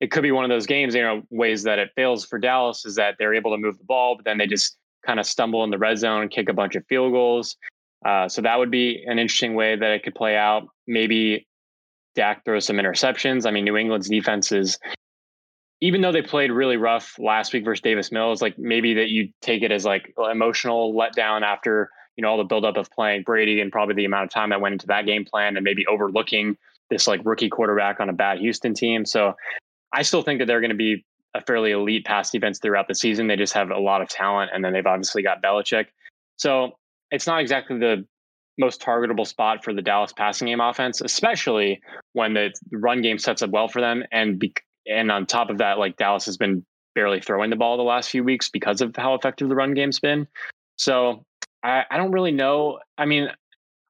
[0.00, 2.84] it could be one of those games, you know, ways that it fails for Dallas
[2.84, 5.64] is that they're able to move the ball, but then they just kind of stumble
[5.64, 7.56] in the red zone and kick a bunch of field goals.
[8.04, 10.68] Uh, so that would be an interesting way that it could play out.
[10.86, 11.45] Maybe
[12.16, 13.46] Dak throws some interceptions.
[13.46, 14.78] I mean, New England's defense is
[15.80, 19.28] even though they played really rough last week versus Davis Mills, like maybe that you
[19.42, 23.60] take it as like emotional letdown after you know all the buildup of playing Brady
[23.60, 26.56] and probably the amount of time that went into that game plan and maybe overlooking
[26.88, 29.04] this like rookie quarterback on a bad Houston team.
[29.04, 29.34] So
[29.92, 32.94] I still think that they're going to be a fairly elite pass defense throughout the
[32.94, 33.26] season.
[33.26, 35.86] They just have a lot of talent, and then they've obviously got Belichick.
[36.36, 36.78] So
[37.10, 38.06] it's not exactly the
[38.58, 41.80] most targetable spot for the Dallas passing game offense, especially
[42.12, 44.02] when the run game sets up well for them.
[44.12, 44.54] And be-
[44.86, 46.64] and on top of that, like Dallas has been
[46.94, 50.00] barely throwing the ball the last few weeks because of how effective the run game's
[50.00, 50.26] been.
[50.76, 51.24] So
[51.62, 52.78] I, I don't really know.
[52.96, 53.28] I mean,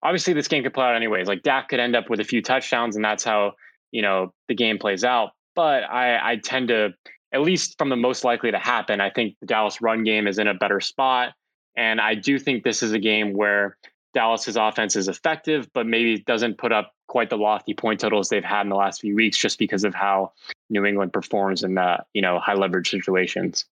[0.03, 1.29] obviously this game could play out anyways.
[1.29, 3.53] Like Dak could end up with a few touchdowns, and that's how
[3.93, 5.31] you know the game plays out.
[5.55, 6.95] But I, I tend to,
[7.33, 10.39] at least from the most likely to happen, I think the Dallas run game is
[10.39, 11.33] in a better spot,
[11.77, 13.77] and I do think this is a game where
[14.17, 18.43] Dallas's offense is effective, but maybe doesn't put up quite the lofty point totals they've
[18.43, 20.33] had in the last few weeks, just because of how
[20.71, 23.67] New England performs in the you know high leverage situations.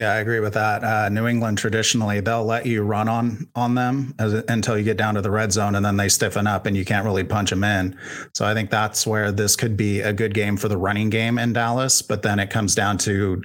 [0.00, 0.82] Yeah, I agree with that.
[0.82, 4.96] Uh, New England traditionally they'll let you run on on them as, until you get
[4.96, 7.50] down to the red zone, and then they stiffen up, and you can't really punch
[7.50, 7.96] them in.
[8.34, 11.38] So I think that's where this could be a good game for the running game
[11.38, 12.02] in Dallas.
[12.02, 13.40] But then it comes down to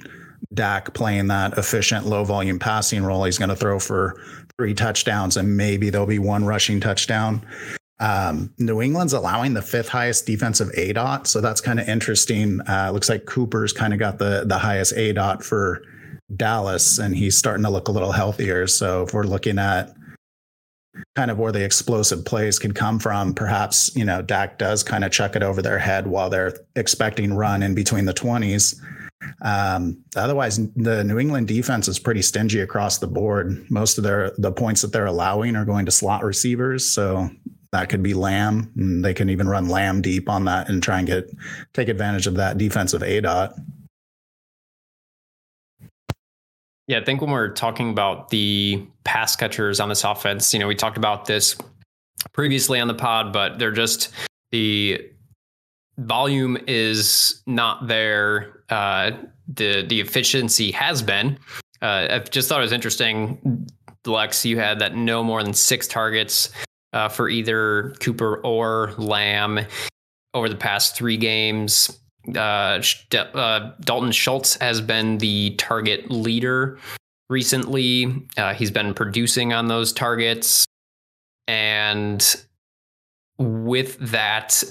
[0.52, 3.24] Dak playing that efficient, low volume passing role.
[3.24, 4.20] He's going to throw for
[4.58, 7.46] three touchdowns, and maybe there'll be one rushing touchdown.
[8.00, 12.60] Um, New England's allowing the fifth highest defensive A dot, so that's kind of interesting.
[12.68, 15.82] Uh, looks like Cooper's kind of got the the highest A dot for
[16.36, 18.66] Dallas, and he's starting to look a little healthier.
[18.66, 19.94] So if we're looking at
[21.14, 25.04] kind of where the explosive plays can come from, perhaps you know Dak does kind
[25.04, 28.80] of chuck it over their head while they're expecting run in between the twenties.
[29.42, 33.66] Um, otherwise, the New England defense is pretty stingy across the board.
[33.70, 37.28] Most of their the points that they're allowing are going to slot receivers, so
[37.72, 38.72] that could be Lamb.
[38.76, 41.30] And they can even run Lamb deep on that and try and get
[41.74, 43.54] take advantage of that defensive A dot.
[46.86, 50.66] Yeah, I think when we're talking about the pass catchers on this offense, you know,
[50.66, 51.54] we talked about this
[52.32, 54.08] previously on the pod, but they're just
[54.52, 55.10] the
[55.98, 58.62] volume is not there.
[58.70, 59.12] Uh,
[59.48, 61.38] the the efficiency has been.
[61.80, 63.66] Uh, I just thought it was interesting,
[64.06, 64.44] Lex.
[64.44, 66.50] You had that no more than six targets
[66.92, 69.60] uh, for either Cooper or Lamb
[70.34, 72.00] over the past three games.
[72.34, 72.82] Uh,
[73.14, 76.78] uh, Dalton Schultz has been the target leader
[77.30, 78.26] recently.
[78.36, 80.66] Uh, he's been producing on those targets,
[81.46, 82.44] and
[83.38, 84.62] with that,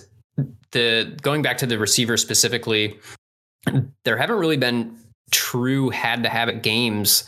[0.72, 3.00] the going back to the receiver specifically,
[4.04, 4.98] there haven't really been
[5.32, 7.24] true had to have it games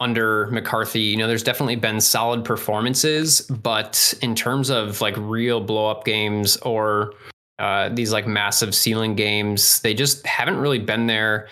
[0.00, 1.00] under McCarthy.
[1.00, 6.04] You know, there's definitely been solid performances, but in terms of like real blow up
[6.04, 7.14] games or
[7.58, 9.80] uh, these like massive ceiling games.
[9.80, 11.48] They just haven't really been there.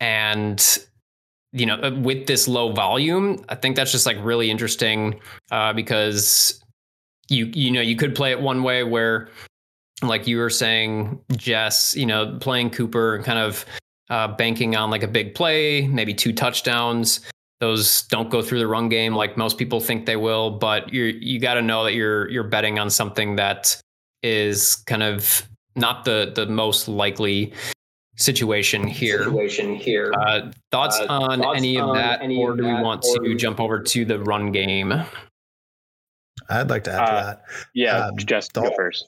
[0.00, 0.64] And
[1.52, 5.72] you know, uh, with this low volume, I think that's just like really interesting uh,
[5.72, 6.62] because
[7.28, 9.28] you you know you could play it one way where,
[10.08, 13.64] like you were saying, Jess, you know, playing Cooper and kind of
[14.10, 17.20] uh, banking on like a big play, maybe two touchdowns.
[17.60, 21.04] Those don't go through the run game like most people think they will, but you
[21.04, 23.80] you got to know that you're you're betting on something that
[24.22, 27.52] is kind of not the the most likely
[28.16, 29.24] situation here.
[29.24, 30.12] Situation here.
[30.18, 33.60] Uh, thoughts uh, on thoughts any of that, any or do we want to jump
[33.60, 34.92] over to the run game?
[36.48, 37.44] I'd like to add to uh, that.
[37.74, 39.06] Yeah, um, just go first.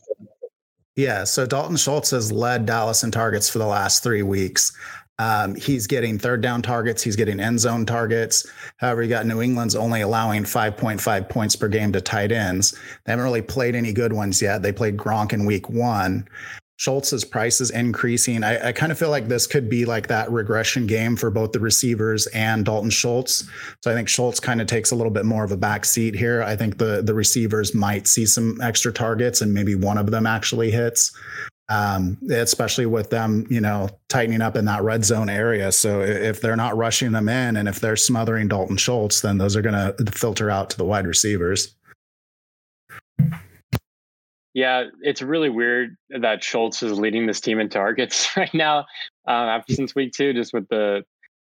[0.97, 4.73] Yeah, so Dalton Schultz has led Dallas in targets for the last three weeks.
[5.19, 7.03] Um, he's getting third down targets.
[7.03, 8.47] He's getting end zone targets.
[8.79, 12.73] However, you got New England's only allowing 5.5 points per game to tight ends.
[13.05, 14.63] They haven't really played any good ones yet.
[14.63, 16.29] They played Gronk in week one.
[16.77, 18.43] Schultz's price is increasing.
[18.43, 21.53] I, I, kind of feel like this could be like that regression game for both
[21.53, 23.45] the receivers and Dalton Schultz.
[23.83, 26.17] So I think Schultz kind of takes a little bit more of a back seat
[26.17, 26.43] here.
[26.43, 30.27] I think the the receivers might see some extra targets and maybe one of them
[30.27, 31.13] actually hits.
[31.71, 35.73] Um, especially with them, you know, tightening up in that red zone area.
[35.73, 39.57] So if they're not rushing them in and if they're smothering Dalton Schultz, then those
[39.57, 41.75] are going to filter out to the wide receivers.
[44.55, 48.79] Yeah, it's really weird that Schultz is leading this team in targets right now
[49.27, 51.05] um, after since week two, just with the,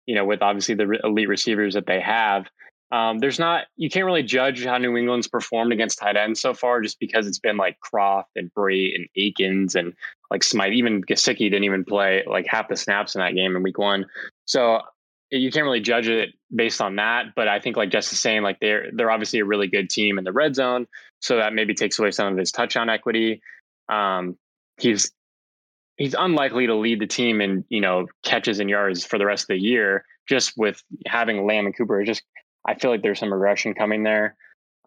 [0.05, 2.47] you know, with obviously the elite receivers that they have.
[2.91, 6.53] Um, there's not you can't really judge how New England's performed against tight ends so
[6.53, 9.93] far, just because it's been like Kroft and Brate and Akins and
[10.29, 10.73] like Smythe.
[10.73, 14.05] Even Gesicki didn't even play like half the snaps in that game in week one.
[14.45, 14.81] So
[15.31, 17.27] you can't really judge it based on that.
[17.35, 20.17] But I think like just the saying, like they're they're obviously a really good team
[20.17, 20.87] in the red zone,
[21.19, 23.41] so that maybe takes away some of his touchdown equity.
[23.89, 24.37] Um,
[24.77, 25.11] he's
[25.97, 29.43] he's unlikely to lead the team in you know catches and yards for the rest
[29.43, 30.05] of the year.
[30.29, 32.23] Just with having Lamb and Cooper, just
[32.67, 34.35] I feel like there's some regression coming there.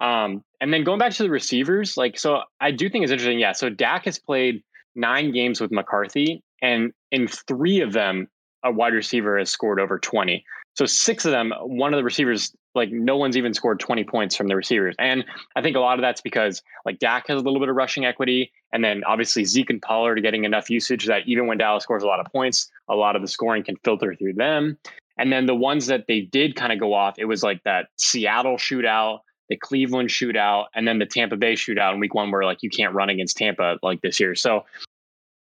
[0.00, 3.38] Um, and then going back to the receivers, like so, I do think it's interesting.
[3.38, 4.62] Yeah, so Dak has played
[4.94, 8.28] nine games with McCarthy, and in three of them,
[8.64, 10.44] a wide receiver has scored over 20.
[10.74, 14.34] So six of them, one of the receivers, like no one's even scored 20 points
[14.34, 14.96] from the receivers.
[14.98, 15.24] And
[15.54, 18.04] I think a lot of that's because like Dak has a little bit of rushing
[18.04, 18.50] equity.
[18.72, 22.02] And then obviously Zeke and Pollard are getting enough usage that even when Dallas scores
[22.02, 24.76] a lot of points, a lot of the scoring can filter through them.
[25.16, 27.86] And then the ones that they did kind of go off, it was like that
[27.96, 32.44] Seattle shootout, the Cleveland shootout, and then the Tampa Bay shootout in week one, where
[32.44, 34.34] like you can't run against Tampa like this year.
[34.34, 34.64] So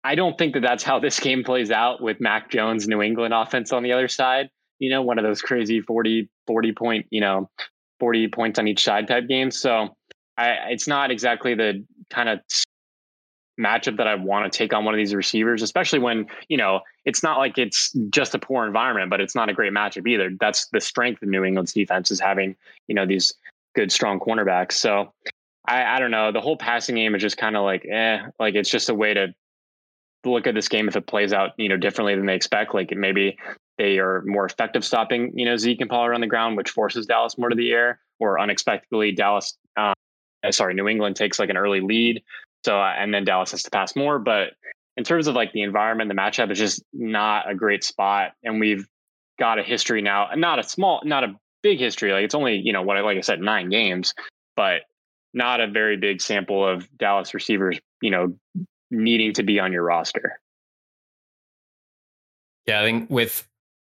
[0.04, 3.34] I don't think that that's how this game plays out with Mac Jones, New England
[3.34, 4.50] offense on the other side.
[4.80, 7.50] You know, one of those crazy 40, 40 point, you know,
[8.00, 9.60] 40 points on each side type games.
[9.60, 9.90] So
[10.38, 12.40] I, it's not exactly the kind of
[13.60, 16.80] matchup that I want to take on one of these receivers, especially when, you know,
[17.04, 20.32] it's not like it's just a poor environment, but it's not a great matchup either.
[20.40, 22.56] That's the strength of New England's defense is having,
[22.88, 23.34] you know, these
[23.76, 24.74] good, strong cornerbacks.
[24.74, 25.14] So
[25.68, 26.32] I, I don't know.
[26.32, 29.14] The whole passing game is just kind of like, eh, like it's just a way
[29.14, 29.34] to
[30.26, 32.74] look at this game if it plays out, you know, differently than they expect.
[32.74, 33.38] Like maybe
[33.78, 37.06] they are more effective stopping, you know, Zeke and Pollard on the ground, which forces
[37.06, 39.94] Dallas more to the air, or unexpectedly Dallas, um,
[40.52, 42.22] sorry, New England takes like an early lead.
[42.66, 44.20] So uh, and then Dallas has to pass more.
[44.20, 44.50] But
[44.98, 48.60] in terms of like the environment, the matchup is just not a great spot, and
[48.60, 48.86] we've
[49.40, 52.12] got a history now, not a small, not a big history.
[52.12, 54.14] Like it's only you know what I like I said nine games,
[54.56, 54.82] but
[55.34, 58.36] not a very big sample of Dallas receivers, you know,
[58.92, 60.40] needing to be on your roster.
[62.66, 63.48] Yeah, I think with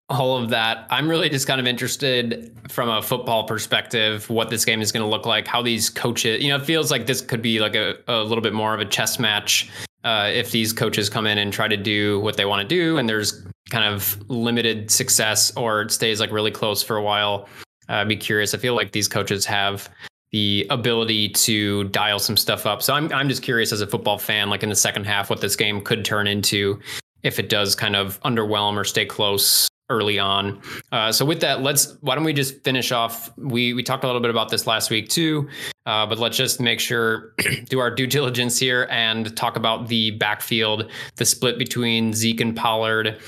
[0.10, 4.66] all of that, I'm really just kind of interested from a football perspective what this
[4.66, 7.22] game is going to look like, how these coaches, you know, it feels like this
[7.22, 9.70] could be like a, a little bit more of a chess match
[10.04, 12.98] uh, if these coaches come in and try to do what they want to do
[12.98, 17.48] and there's kind of limited success or it stays like really close for a while.
[17.90, 18.54] Uh, I'd be curious.
[18.54, 19.90] I feel like these coaches have
[20.32, 22.82] the ability to dial some stuff up.
[22.82, 25.42] So I'm I'm just curious as a football fan, like in the second half, what
[25.42, 26.80] this game could turn into
[27.24, 30.60] if it does kind of underwhelm or stay close early on.
[30.92, 33.32] Uh, so with that, let's why don't we just finish off?
[33.38, 35.48] We we talked a little bit about this last week too,
[35.86, 37.34] uh, but let's just make sure
[37.70, 42.56] do our due diligence here and talk about the backfield, the split between Zeke and
[42.56, 43.20] Pollard,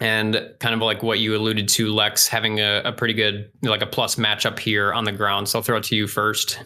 [0.00, 3.82] and kind of like what you alluded to, Lex, having a, a pretty good, like
[3.82, 5.48] a plus matchup here on the ground.
[5.48, 6.58] So I'll throw it to you first.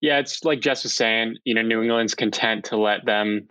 [0.00, 3.46] Yeah, it's like Jess was saying, you know, New England's content to let them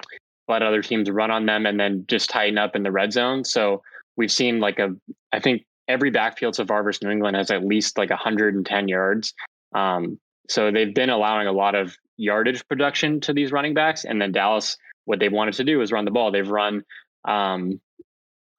[0.47, 3.43] let other teams run on them and then just tighten up in the red zone.
[3.43, 3.82] So
[4.15, 4.95] we've seen like a,
[5.34, 9.34] I think every backfield so far versus New England has at least like 110 yards.
[9.73, 14.21] Um, so they've been allowing a lot of yardage production to these running backs, and
[14.21, 16.32] then Dallas what they wanted to do is run the ball.
[16.32, 16.84] They've run,
[17.25, 17.80] um,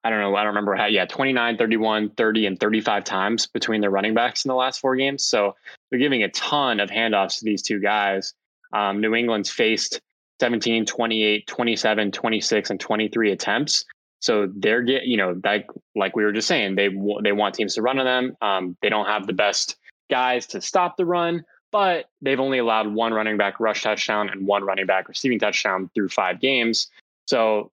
[0.03, 3.81] I don't know, I don't remember how, yeah, 29, 31, 30, and 35 times between
[3.81, 5.25] their running backs in the last four games.
[5.25, 5.55] So
[5.89, 8.33] they're giving a ton of handoffs to these two guys.
[8.71, 9.99] Um, New England's faced
[10.39, 13.85] 17, 28, 27, 26, and 23 attempts.
[14.21, 16.89] So they're get you know like like we were just saying they
[17.23, 18.37] they want teams to run on them.
[18.41, 19.77] Um, they don't have the best
[20.09, 24.45] guys to stop the run, but they've only allowed one running back rush touchdown and
[24.45, 26.89] one running back receiving touchdown through five games.
[27.27, 27.71] So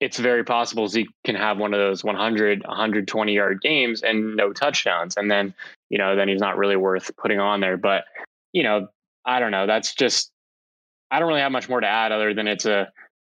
[0.00, 4.52] it's very possible Zeke can have one of those 100, 120 yard games and no
[4.52, 5.16] touchdowns.
[5.16, 5.54] And then,
[5.90, 7.76] you know, then he's not really worth putting on there.
[7.76, 8.04] But,
[8.52, 8.88] you know,
[9.26, 9.66] I don't know.
[9.66, 10.30] That's just,
[11.10, 12.90] I don't really have much more to add other than it's a,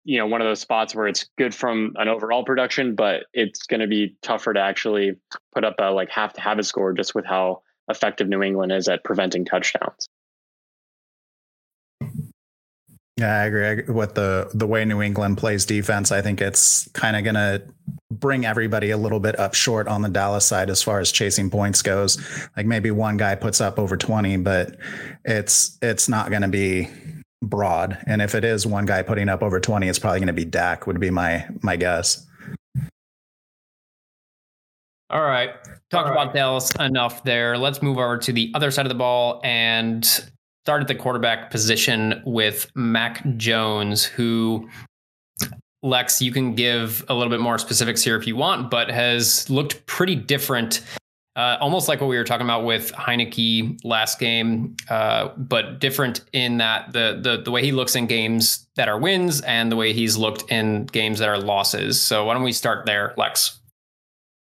[0.06, 3.68] you know, one of those spots where it's good from an overall production, but it's
[3.68, 5.18] going to be tougher to actually
[5.54, 8.72] put up a like have to have a score just with how effective New England
[8.72, 10.08] is at preventing touchdowns.
[13.18, 13.94] Yeah, I agree.
[13.94, 17.62] With the the way New England plays defense, I think it's kind of going to
[18.12, 21.50] bring everybody a little bit up short on the Dallas side as far as chasing
[21.52, 22.18] points goes.
[22.58, 24.78] Like maybe one guy puts up over 20, but
[25.26, 26.90] it's it's not going to be
[27.44, 28.00] broad.
[28.08, 30.46] And if it is one guy putting up over 20, it's probably going to be
[30.46, 32.26] Dak would be my my guess.
[35.12, 35.52] All right.
[35.92, 36.24] Talked All right.
[36.24, 37.60] about Dallas enough there.
[37.60, 40.04] Let's move over to the other side of the ball and
[40.64, 44.70] start at the quarterback position with Mac Jones, who
[45.82, 49.50] Lex, you can give a little bit more specifics here if you want, but has
[49.50, 50.82] looked pretty different.
[51.36, 56.22] Uh, almost like what we were talking about with Heinicke last game, uh, but different
[56.32, 59.76] in that the, the the way he looks in games that are wins and the
[59.76, 62.00] way he's looked in games that are losses.
[62.00, 63.60] So why don't we start there, Lex?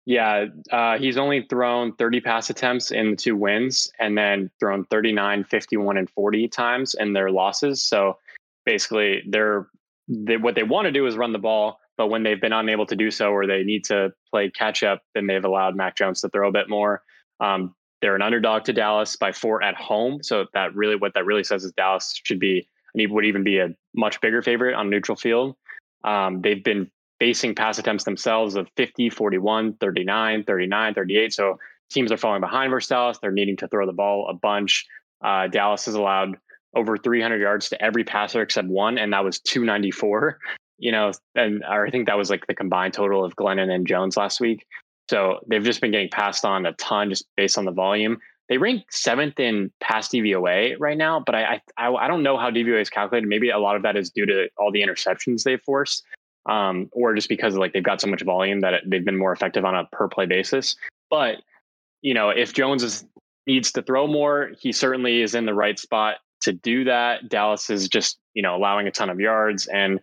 [0.07, 4.85] Yeah, uh, he's only thrown 30 pass attempts in the two wins and then thrown
[4.85, 7.83] 39, 51, and 40 times in their losses.
[7.83, 8.19] So
[8.67, 9.67] basically, they're
[10.07, 12.85] they, what they want to do is run the ball, but when they've been unable
[12.87, 16.21] to do so or they need to play catch up, then they've allowed Mac Jones
[16.21, 17.03] to throw a bit more.
[17.41, 20.23] Um, they're an underdog to Dallas by four at home.
[20.23, 23.59] So that really what that really says is Dallas should be and would even be
[23.59, 25.57] a much bigger favorite on neutral field.
[26.05, 26.91] Um, they've been
[27.25, 31.33] facing pass attempts themselves of 50, 41, 39, 39, 38.
[31.33, 31.59] So
[31.91, 33.19] teams are falling behind versus Dallas.
[33.23, 34.85] They're needing to throw the ball a bunch.
[35.25, 36.37] Uh, Dallas has allowed
[36.77, 40.39] over 300 yards to every passer except one, and that was 294.
[40.77, 44.19] You know, and I think that was like the combined total of Glennon and Jones
[44.19, 44.67] last week.
[45.09, 48.19] So they've just been getting passed on a ton just based on the volume.
[48.51, 52.51] They rank seventh in pass DVOA right now, but I, I I don't know how
[52.51, 53.27] DVOA is calculated.
[53.27, 56.05] Maybe a lot of that is due to all the interceptions they've forced
[56.47, 59.65] um, or just because like they've got so much volume that they've been more effective
[59.65, 60.77] on a per play basis.
[61.11, 61.37] But
[62.03, 63.05] you know, if Jones is,
[63.47, 67.29] needs to throw more, he certainly is in the right spot to do that.
[67.29, 70.01] Dallas is just you know allowing a ton of yards, and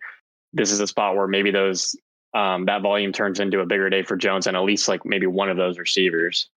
[0.53, 1.95] this is a spot where maybe those
[2.33, 5.27] um, that volume turns into a bigger day for Jones and at least like maybe
[5.27, 6.49] one of those receivers.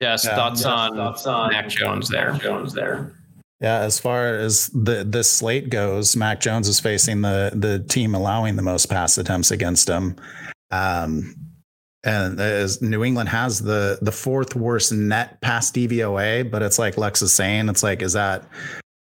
[0.00, 2.32] Yes, yeah, thoughts, yes, on, thoughts on Mac Jones there.
[2.32, 3.14] Jones there.
[3.60, 8.14] Yeah, as far as the this slate goes, Mac Jones is facing the the team
[8.14, 10.16] allowing the most pass attempts against him.
[10.70, 11.34] Um,
[12.04, 16.98] and as New England has the the fourth worst net pass DVOA, but it's like
[16.98, 18.44] Lex is saying, it's like, is that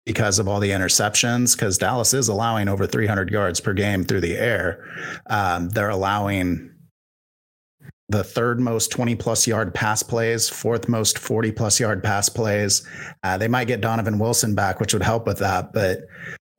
[0.07, 1.57] because of all the interceptions?
[1.57, 4.85] Because Dallas is allowing over 300 yards per game through the air.
[5.29, 6.72] Um, they're allowing
[8.13, 12.87] the third most 20 plus yard pass plays, fourth most 40 plus yard pass plays.
[13.23, 15.73] Uh, they might get Donovan Wilson back, which would help with that.
[15.73, 16.01] But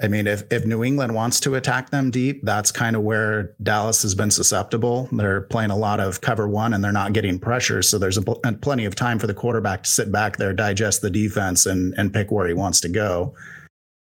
[0.02, 3.56] I mean, if, if New England wants to attack them deep, that's kind of where
[3.62, 5.08] Dallas has been susceptible.
[5.12, 7.84] They're playing a lot of cover one and they're not getting pressure.
[7.84, 11.12] So there's a, plenty of time for the quarterback to sit back there, digest the
[11.12, 13.36] defense, and, and pick where he wants to go.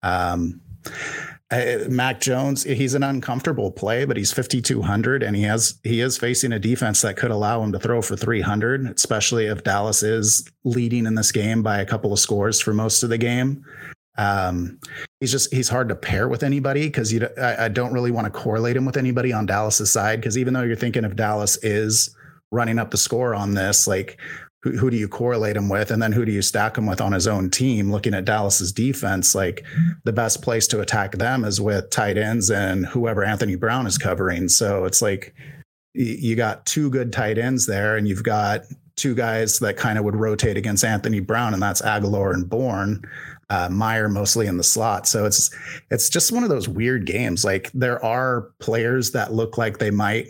[0.03, 0.61] Um,
[1.49, 6.17] uh, Mac Jones, he's an uncomfortable play, but he's 5200 and he has he is
[6.17, 10.49] facing a defense that could allow him to throw for 300, especially if Dallas is
[10.65, 13.63] leading in this game by a couple of scores for most of the game.
[14.17, 14.79] Um,
[15.21, 18.25] he's just he's hard to pair with anybody because you I, I don't really want
[18.25, 21.57] to correlate him with anybody on Dallas's side because even though you're thinking if Dallas
[21.63, 22.13] is
[22.51, 24.19] running up the score on this, like
[24.67, 25.91] who, who do you correlate him with?
[25.91, 27.91] And then who do you stack him with on his own team?
[27.91, 29.65] Looking at Dallas's defense, like
[30.03, 33.97] the best place to attack them is with tight ends and whoever Anthony Brown is
[33.97, 34.49] covering.
[34.49, 35.33] So it's like
[35.93, 38.61] you got two good tight ends there, and you've got
[38.95, 43.03] two guys that kind of would rotate against Anthony Brown, and that's Agholor and Bourne.
[43.49, 45.49] Uh, Meyers mostly in the slot, so it's
[45.89, 47.45] it's just one of those weird games.
[47.45, 50.27] Like there are players that look like they might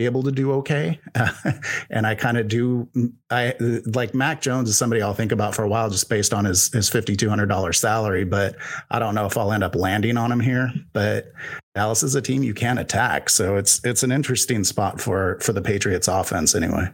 [0.00, 0.98] be able to do okay.
[1.90, 2.88] and I kind of do.
[3.28, 6.46] I like Mac Jones is somebody I'll think about for a while just based on
[6.46, 8.56] his his fifty two hundred dollars salary, but
[8.90, 10.72] I don't know if I'll end up landing on him here.
[10.94, 11.32] But
[11.74, 15.52] Dallas is a team you can attack, so it's it's an interesting spot for for
[15.52, 16.88] the Patriots offense anyway.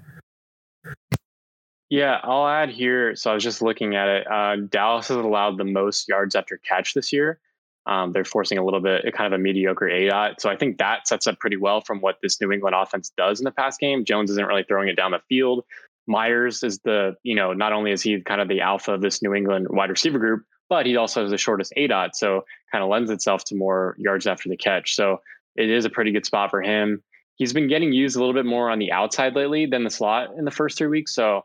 [1.89, 3.15] Yeah, I'll add here.
[3.15, 4.27] So I was just looking at it.
[4.29, 7.39] Uh, Dallas has allowed the most yards after catch this year.
[7.87, 10.41] Um, they're forcing a little bit, kind of a mediocre aDOT.
[10.41, 13.41] So I think that sets up pretty well from what this New England offense does
[13.41, 14.05] in the past game.
[14.05, 15.65] Jones isn't really throwing it down the field.
[16.09, 19.23] Meyers is the, you know, not only is he kind of the alpha of this
[19.23, 22.11] New England wide receiver group, but he also has the shortest aDOT.
[22.15, 24.95] So kind of lends itself to more yards after the catch.
[24.95, 25.21] So
[25.55, 27.03] it is a pretty good spot for him.
[27.37, 30.31] He's been getting used a little bit more on the outside lately than the slot
[30.37, 31.15] in the first three weeks.
[31.15, 31.45] So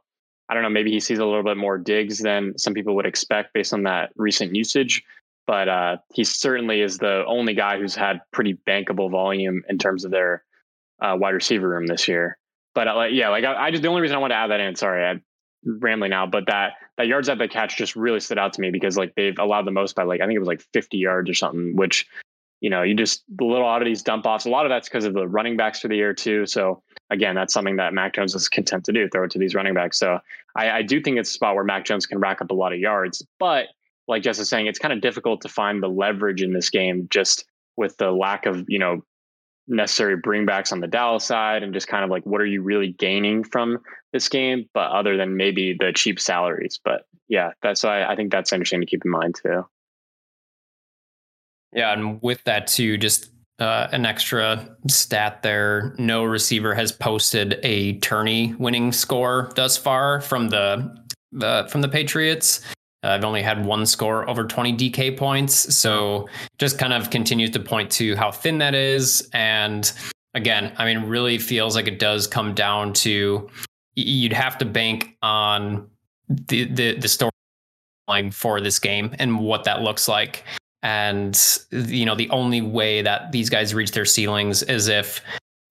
[0.49, 3.05] I don't know, maybe he sees a little bit more digs than some people would
[3.05, 5.03] expect based on that recent usage
[5.51, 10.05] but uh, he certainly is the only guy who's had pretty bankable volume in terms
[10.05, 10.45] of their
[11.01, 12.37] uh, wide receiver room this year.
[12.73, 14.61] But uh, yeah, like I, I, just the only reason I want to add that
[14.61, 14.77] in.
[14.77, 15.21] Sorry, I'm
[15.65, 18.71] rambling now, but that that yards at the catch just really stood out to me
[18.71, 21.29] because like they've allowed the most by like I think it was like 50 yards
[21.29, 22.07] or something, which
[22.61, 24.45] you know you just the little oddities dump offs.
[24.45, 26.45] A lot of that's because of the running backs for the year too.
[26.45, 29.53] So again, that's something that Mac Jones is content to do, throw it to these
[29.53, 29.99] running backs.
[29.99, 30.19] So
[30.55, 32.71] I, I do think it's a spot where Mac Jones can rack up a lot
[32.71, 33.65] of yards, but
[34.11, 37.07] like Jess is saying, it's kind of difficult to find the leverage in this game
[37.09, 37.45] just
[37.77, 39.01] with the lack of, you know,
[39.69, 42.91] necessary bringbacks on the Dallas side and just kind of like what are you really
[42.91, 43.79] gaining from
[44.11, 46.77] this game, but other than maybe the cheap salaries.
[46.83, 49.65] But yeah, that's why I think that's interesting to keep in mind too.
[51.71, 55.95] Yeah, and with that too, just uh, an extra stat there.
[55.97, 60.97] No receiver has posted a tourney winning score thus far from the
[61.31, 62.59] the from the Patriots.
[63.03, 65.75] Uh, I've only had one score over 20 DK points.
[65.75, 66.27] So
[66.59, 69.27] just kind of continues to point to how thin that is.
[69.33, 69.91] And
[70.33, 73.49] again, I mean, really feels like it does come down to
[73.95, 75.87] you'd have to bank on
[76.29, 80.43] the the, the storyline for this game and what that looks like.
[80.83, 81.39] And
[81.71, 85.21] you know, the only way that these guys reach their ceilings is if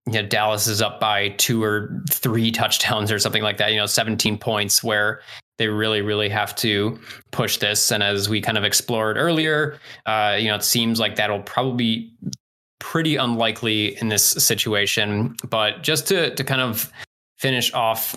[0.07, 3.79] you know, Dallas is up by two or three touchdowns or something like that, you
[3.79, 5.21] know, 17 points where
[5.61, 6.99] they really, really have to
[7.33, 7.93] push this.
[7.93, 11.77] And as we kind of explored earlier, uh, you know, it seems like that'll probably
[11.77, 12.15] be
[12.79, 15.37] pretty unlikely in this situation.
[15.51, 16.91] But just to to kind of
[17.37, 18.17] finish off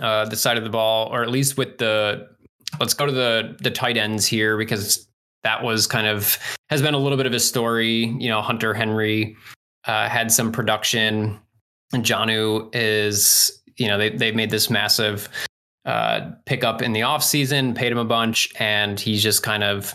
[0.00, 2.28] uh, the side of the ball, or at least with the
[2.78, 5.08] let's go to the the tight ends here because
[5.42, 8.14] that was kind of has been a little bit of a story.
[8.20, 9.36] You know, Hunter Henry
[9.88, 11.36] uh, had some production.
[11.92, 15.28] And Jonnu is, you know, they they made this massive
[15.84, 19.64] uh, pick up in the off season, paid him a bunch, and he's just kind
[19.64, 19.94] of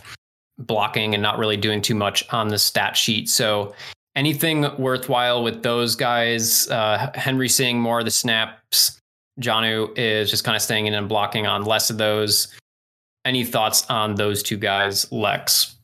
[0.57, 3.29] blocking and not really doing too much on the stat sheet.
[3.29, 3.73] So
[4.15, 6.69] anything worthwhile with those guys?
[6.69, 8.99] Uh, Henry seeing more of the snaps.
[9.41, 12.47] Jonnu is just kind of staying in and blocking on less of those.
[13.25, 15.75] Any thoughts on those two guys, Lex?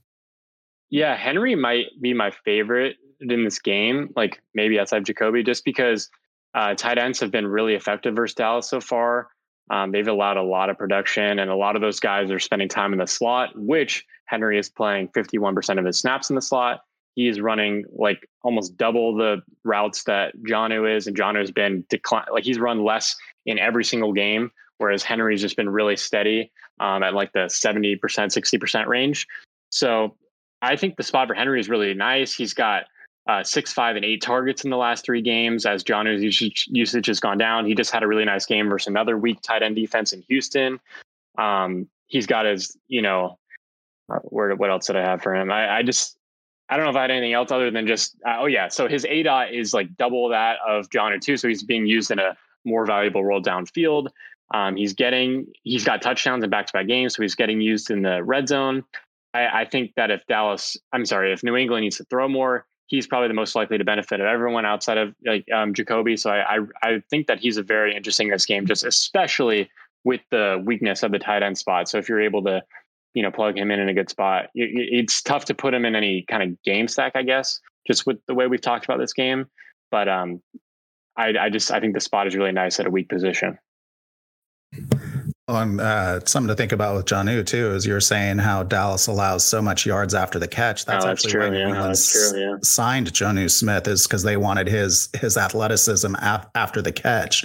[0.90, 4.12] Yeah, Henry might be my favorite in this game.
[4.16, 6.10] Like maybe outside Jakobi, just because
[6.54, 9.30] uh, tight ends have been really effective versus Dallas so far.
[9.72, 12.68] Um, they've allowed a lot of production, and a lot of those guys are spending
[12.68, 16.82] time in the slot, which Henry is playing 51% of his snaps in the slot.
[17.16, 22.26] He's running like almost double the routes that Jonnu is, and Jonnu has been decline.
[22.34, 23.16] Like he's run less
[23.46, 26.52] in every single game, whereas Henry's just been really steady
[26.82, 29.26] um, at like the 70%, 60% range.
[29.70, 30.18] So
[30.62, 32.34] I think the spot for Henry is really nice.
[32.34, 32.84] He's got
[33.28, 36.22] uh, six, five, and eight targets in the last three games as Jonnu's
[36.68, 37.66] usage, has gone down.
[37.66, 40.80] He just had a really nice game versus another weak tight end defense in Houston.
[41.38, 43.38] Um, he's got his, you know,
[44.12, 45.52] uh, where, what else did I have for him?
[45.52, 46.18] I, I just,
[46.68, 48.68] I don't know if I had anything else other than just, uh, oh yeah.
[48.70, 51.38] So his aDOT is like double that of Jonnu too.
[51.38, 54.08] So he's being used in a more valuable role downfield.
[54.54, 57.16] Um, he's getting, he's got touchdowns in back-to-back games.
[57.16, 58.84] So he's getting used in the red zone.
[59.34, 62.66] I, I think that if Dallas, I'm sorry, if New England needs to throw more,
[62.92, 66.20] he's probably the most likely to benefit of everyone outside of like um, Jakobi.
[66.20, 69.72] So I, I, I think that he's a very interesting this game, just especially
[70.04, 71.88] with the weakness of the tight end spot.
[71.88, 72.62] So if you're able to,
[73.14, 75.96] you know, plug him in in a good spot, it's tough to put him in
[75.96, 79.14] any kind of game stack, I guess, just with the way we've talked about this
[79.14, 79.46] game.
[79.90, 80.42] But um,
[81.16, 83.58] I, I just I think the spot is really nice at a weak position.
[85.52, 89.46] On uh, something to think about with Jonnu too is you're saying how Dallas allows
[89.46, 90.86] so much yards after the catch.
[90.86, 92.56] That's, oh, that's actually true, why New yeah, England true, yeah.
[92.64, 97.44] signed Jonnu Smith is because they wanted his his athleticism af- after the catch.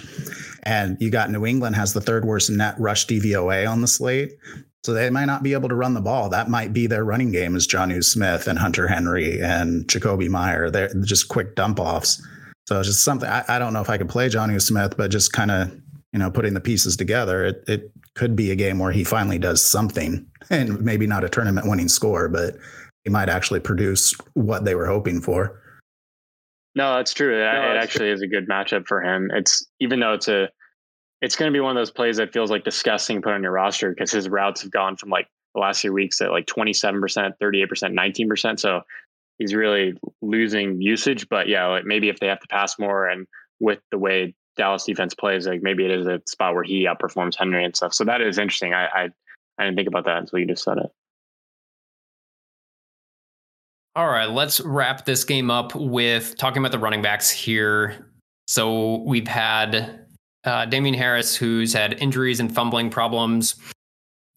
[0.63, 4.37] And you got New England has the third worst net rush DVOA on the slate.
[4.85, 6.29] So they might not be able to run the ball.
[6.29, 10.71] That might be their running game is Jonnu Smith and Hunter Henry and Jakobi Meyers.
[10.71, 12.25] They're just quick dump offs.
[12.69, 15.11] So it's just something I, I don't know if I could play Jonnu Smith, but
[15.11, 15.73] just kind of
[16.17, 19.39] you know putting the pieces together, it it could be a game where he finally
[19.39, 22.57] does something, and maybe not a tournament winning score, but
[23.05, 25.61] he might actually produce what they were hoping for.
[26.75, 27.37] No, that's true.
[27.37, 28.15] It, no, it actually true.
[28.15, 29.31] is a good matchup for him.
[29.31, 30.49] It's even though it's a,
[31.21, 33.53] it's going to be one of those plays that feels like disgusting put on your
[33.53, 37.33] roster because his routes have gone from like the last few weeks at like 27%,
[37.43, 38.59] 38%, 19%.
[38.59, 38.81] So
[39.39, 41.29] he's really losing usage.
[41.29, 43.27] But yeah, like maybe if they have to pass more and
[43.61, 47.37] with the way Dallas defense plays, like maybe it is a spot where he outperforms
[47.37, 47.95] Henry and stuff.
[47.95, 48.75] So that is interesting.
[48.75, 49.09] I I,
[49.59, 50.91] I didn't think about that until you just said it.
[53.95, 58.11] All right, let's wrap this game up with talking about the running backs here.
[58.47, 60.07] So we've had
[60.45, 63.55] uh, Damien Harris, who's had injuries and fumbling problems.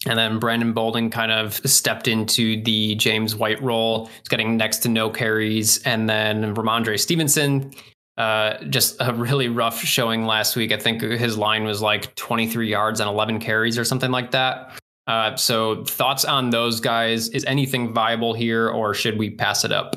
[0.06, 4.06] And then Brandon Bolden kind of stepped into the James White role.
[4.06, 5.84] He's getting next to no carries.
[5.84, 7.74] And then Rhamondre Stevenson,
[8.20, 10.74] uh, just a really rough showing last week.
[10.74, 14.78] I think his line was like 23 yards and 11 carries or something like that.
[15.08, 17.30] Uh, so thoughts on those guys?
[17.30, 19.96] Is anything viable here, or should we pass it up?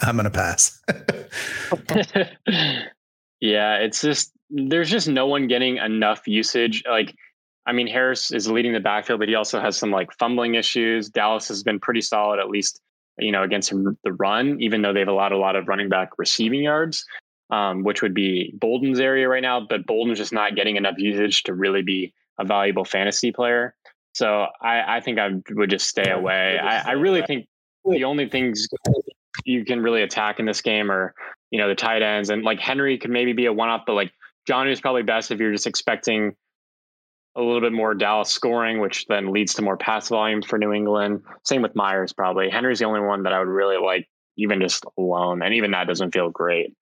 [0.00, 0.80] I'm gonna pass.
[3.40, 6.84] yeah, it's just there's just no one getting enough usage.
[6.88, 7.14] Like,
[7.66, 11.08] I mean, Harris is leading the backfield, but he also has some like fumbling issues.
[11.08, 12.80] Dallas has been pretty solid, at least
[13.18, 16.62] you know against the run, even though they've allowed a lot of running back receiving
[16.62, 17.04] yards.
[17.50, 21.42] Um, which would be Bolden's area right now, but Bolden's just not getting enough usage
[21.44, 23.74] to really be a valuable fantasy player.
[24.14, 26.58] So I, I think I would just stay away.
[26.58, 27.46] I, I really think
[27.84, 28.66] the only things
[29.44, 31.14] you can really attack in this game are,
[31.50, 33.92] you know, the tight ends and like Henry could maybe be a one off, but
[33.92, 34.12] like
[34.48, 36.34] Jonnu is probably best if you're just expecting
[37.36, 40.72] a little bit more Dallas scoring, which then leads to more pass volume for New
[40.72, 41.22] England.
[41.42, 42.48] Same with Meyers, probably.
[42.50, 45.42] Henry's the only one that I would really like, even just alone.
[45.42, 46.74] And even that doesn't feel great.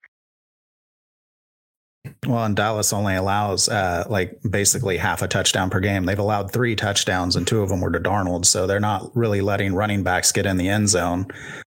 [2.26, 6.04] Well, and Dallas only allows uh, like basically half a touchdown per game.
[6.04, 8.44] They've allowed three touchdowns, and two of them were to Darnold.
[8.44, 11.26] So they're not really letting running backs get in the end zone.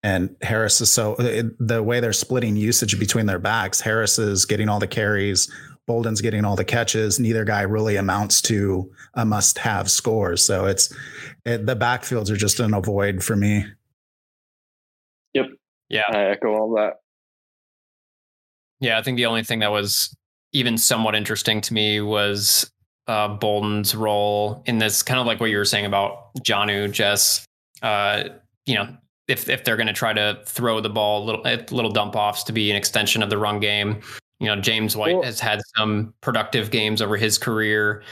[0.03, 3.81] And Harris is so the way they're splitting usage between their backs.
[3.81, 5.51] Harris is getting all the carries.
[5.87, 7.19] Bolden's getting all the catches.
[7.19, 10.35] Neither guy really amounts to a must-have score.
[10.35, 10.93] So it's
[11.45, 13.65] it, the backfields are just an avoid for me.
[15.33, 15.45] Yep.
[15.89, 16.93] Yeah, I echo all that.
[18.79, 20.15] Yeah, I think the only thing that was
[20.51, 22.71] even somewhat interesting to me was
[23.07, 27.45] uh, Bolden's role in this, kind of like what you were saying about Jonnu, Jess.
[27.81, 28.29] Uh,
[28.65, 28.87] you know,
[29.27, 32.53] if if they're going to try to throw the ball little little dump offs to
[32.53, 34.01] be an extension of the run game,
[34.39, 38.03] you know, James White has had some productive games over his career,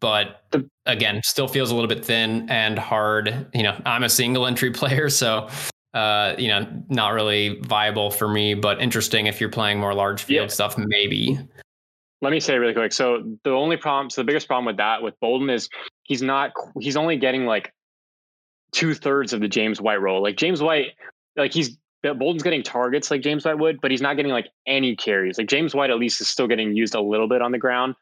[0.00, 0.44] but
[0.86, 3.46] again, still feels a little bit thin and hard.
[3.52, 5.48] You know, I'm a single entry player, so
[5.94, 10.22] uh, you know, not really viable for me, but interesting if you're playing more large
[10.22, 10.54] field yeah.
[10.54, 11.38] stuff, maybe.
[12.22, 12.92] Let me say really quick.
[12.92, 15.68] So the only problem, so the biggest problem with that with Bolden is
[16.04, 17.74] he's not, he's only getting like
[18.72, 20.22] two thirds of the James White role.
[20.22, 20.92] Like James White,
[21.36, 24.96] like he's Bolden's getting targets like James White would, but he's not getting like any
[24.96, 25.38] carries.
[25.38, 27.94] Like James White at least is still getting used a little bit on the ground,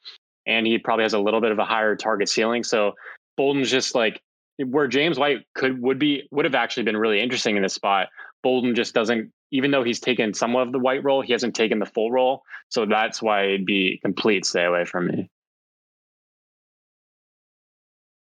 [0.47, 2.65] and he probably has a little bit of a higher target ceiling.
[2.65, 2.95] So
[3.37, 4.23] Bolden's just like
[4.59, 8.09] where James White could would be would have actually been really interesting in this spot.
[8.43, 11.79] Bolden just doesn't, even though he's taken somewhat of the white role, he hasn't taken
[11.79, 12.43] the full role.
[12.71, 15.29] So that's why it'd be complete stay away from me.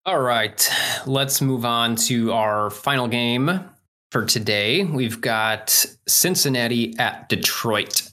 [0.06, 0.70] All right,
[1.04, 3.68] let's move on to our final game
[4.10, 4.84] for today.
[4.84, 8.10] We've got Cincinnati at Detroit.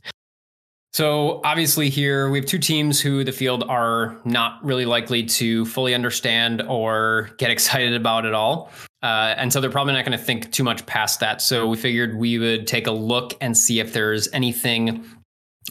[0.93, 5.65] So obviously here we have two teams who the field are not really likely to
[5.65, 8.71] fully understand or get excited about at all.
[9.03, 11.41] Uh, and so they're probably not going to think too much past that.
[11.41, 15.05] So we figured we would take a look and see if there's anything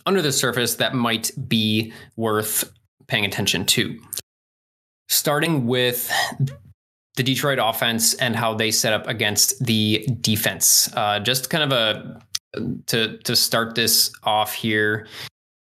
[0.07, 2.71] under the surface that might be worth
[3.07, 3.99] paying attention to.
[5.09, 6.13] Starting with
[7.17, 10.91] the Detroit offense and how they set up against the defense.
[10.95, 12.21] Uh, just kind of a
[12.87, 15.07] to to start this off here,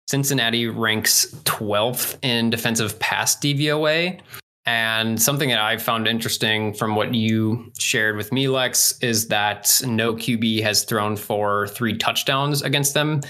[0.09, 4.21] Cincinnati ranks 12th in defensive pass DVOA.
[4.69, 9.81] And something that I found interesting from what you shared with me, Lex, is that
[9.87, 13.21] no QB has thrown for three touchdowns against them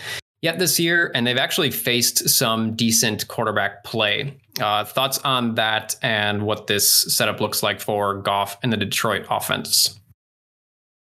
[0.47, 4.38] yet this year, and they've actually faced some decent quarterback play.
[4.61, 9.26] Uh, thoughts on that and what this setup looks like for Goff and the Detroit
[9.28, 9.99] offense?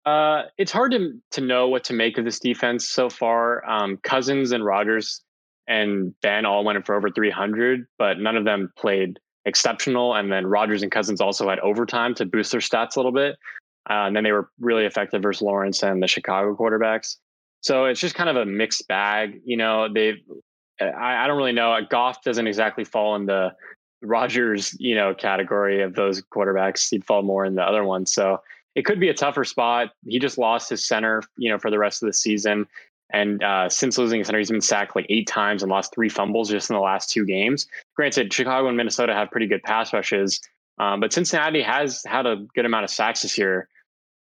[0.07, 3.69] Uh, it's hard to to know what to make of this defense so far.
[3.69, 5.23] Um, Cousins and Rodgers
[5.67, 10.15] and Ben all went for over 300, but none of them played exceptional.
[10.15, 13.37] And then Rodgers and Cousins also had overtime to boost their stats a little bit.
[13.91, 17.17] Uh, and then they were really effective versus Lawrence and the Chicago quarterbacks.
[17.63, 19.41] So it's just kind of a mixed bag.
[19.45, 20.21] You know, they've,
[20.81, 21.77] I, I don't really know.
[21.89, 23.53] Goff doesn't exactly fall in the
[24.03, 26.91] Rodgers, you know, category of those quarterbacks.
[26.91, 28.05] He'd fall more in the other one.
[28.05, 28.43] So
[28.75, 29.93] it could be a tougher spot.
[30.07, 32.67] He just lost his center, you know, for the rest of the season.
[33.13, 36.09] And uh, since losing his center, he's been sacked like eight times and lost three
[36.09, 37.67] fumbles just in the last two games.
[37.95, 40.41] Granted, Chicago and Minnesota have pretty good pass rushes,
[40.79, 43.69] um, but Cincinnati has had a good amount of sacks this year.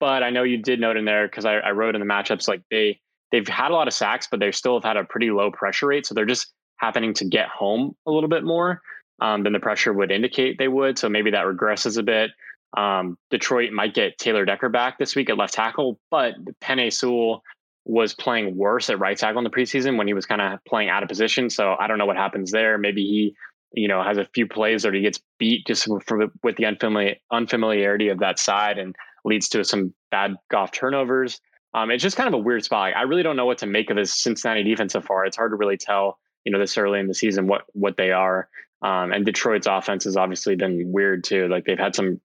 [0.01, 2.49] But I know you did note in there because I, I wrote in the matchups
[2.49, 2.99] like they
[3.34, 5.88] they've had a lot of sacks, but they still have had a pretty low pressure
[5.88, 6.05] rate.
[6.05, 8.81] So they're just happening to get home a little bit more
[9.19, 10.99] um, than the pressure would indicate they would.
[10.99, 12.29] So maybe that regresses a bit.
[12.77, 17.41] Um, Detroit might get Taylor Decker back this week at left tackle, but Penei Sewell
[17.86, 20.89] was playing worse at right tackle in the preseason when he was kind of playing
[20.89, 21.49] out of position.
[21.49, 22.77] So I don't know what happens there.
[22.77, 23.36] Maybe he,
[23.73, 27.15] you know, has a few plays or he gets beat just for, with the unfamiliar
[27.31, 31.41] unfamiliarity of that side and leads to some bad Goff turnovers.
[31.74, 32.95] Um, it's just kind of a weird spot.
[32.95, 35.26] I really don't know what to make of this Cincinnati defense so far.
[35.26, 38.11] It's hard to really tell, you know, this early in the season what what they
[38.11, 38.49] are.
[38.82, 41.47] Um, and Detroit's offense has obviously been weird too.
[41.47, 42.19] Like they've had some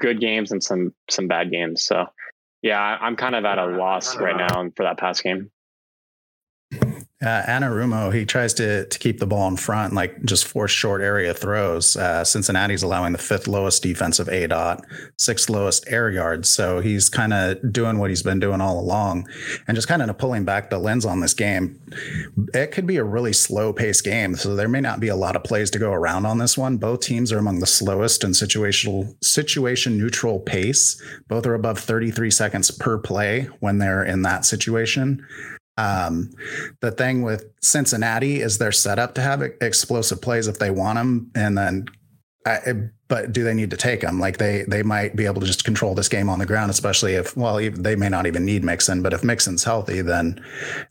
[0.00, 1.84] good games and some some bad games.
[1.84, 2.06] So
[2.62, 5.50] yeah, I'm kind of at a loss right now for that pass game
[7.22, 11.00] uh, Anarumo, he tries to to keep the ball in front, like just force short
[11.00, 11.96] area throws.
[11.96, 14.82] Uh, Cincinnati's allowing the fifth lowest defensive aDOT,
[15.16, 16.48] sixth lowest air yards.
[16.48, 19.28] So he's kind of doing what he's been doing all along,
[19.68, 21.80] and just kind of pulling back the lens on this game.
[22.52, 25.36] It could be a really slow paced game, so there may not be a lot
[25.36, 26.78] of plays to go around on this one.
[26.78, 31.00] Both teams are among the slowest in situational situation neutral pace.
[31.28, 35.24] Both are above 33 seconds per play when they're in that situation.
[35.76, 36.30] Um,
[36.80, 40.98] the thing with Cincinnati is they're set up to have explosive plays if they want
[40.98, 41.86] them, and then
[42.46, 42.74] I,
[43.14, 44.18] but do they need to take them?
[44.18, 47.14] Like they they might be able to just control this game on the ground, especially
[47.14, 50.44] if well they may not even need Mixon, but if Mixon's healthy, then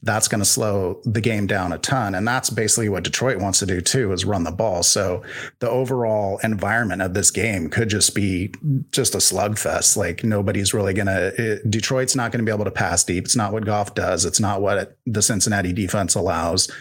[0.03, 3.59] that's going to slow the game down a ton, and that's basically what Detroit wants
[3.59, 4.83] to do too is run the ball.
[4.83, 5.21] So
[5.59, 8.53] the overall environment of this game could just be
[8.91, 9.97] just a slugfest.
[9.97, 13.25] Like nobody's really going to Detroit's not going to be able to pass deep.
[13.25, 14.23] It's not what Goff does.
[14.23, 16.71] It's not what the Cincinnati defense allows.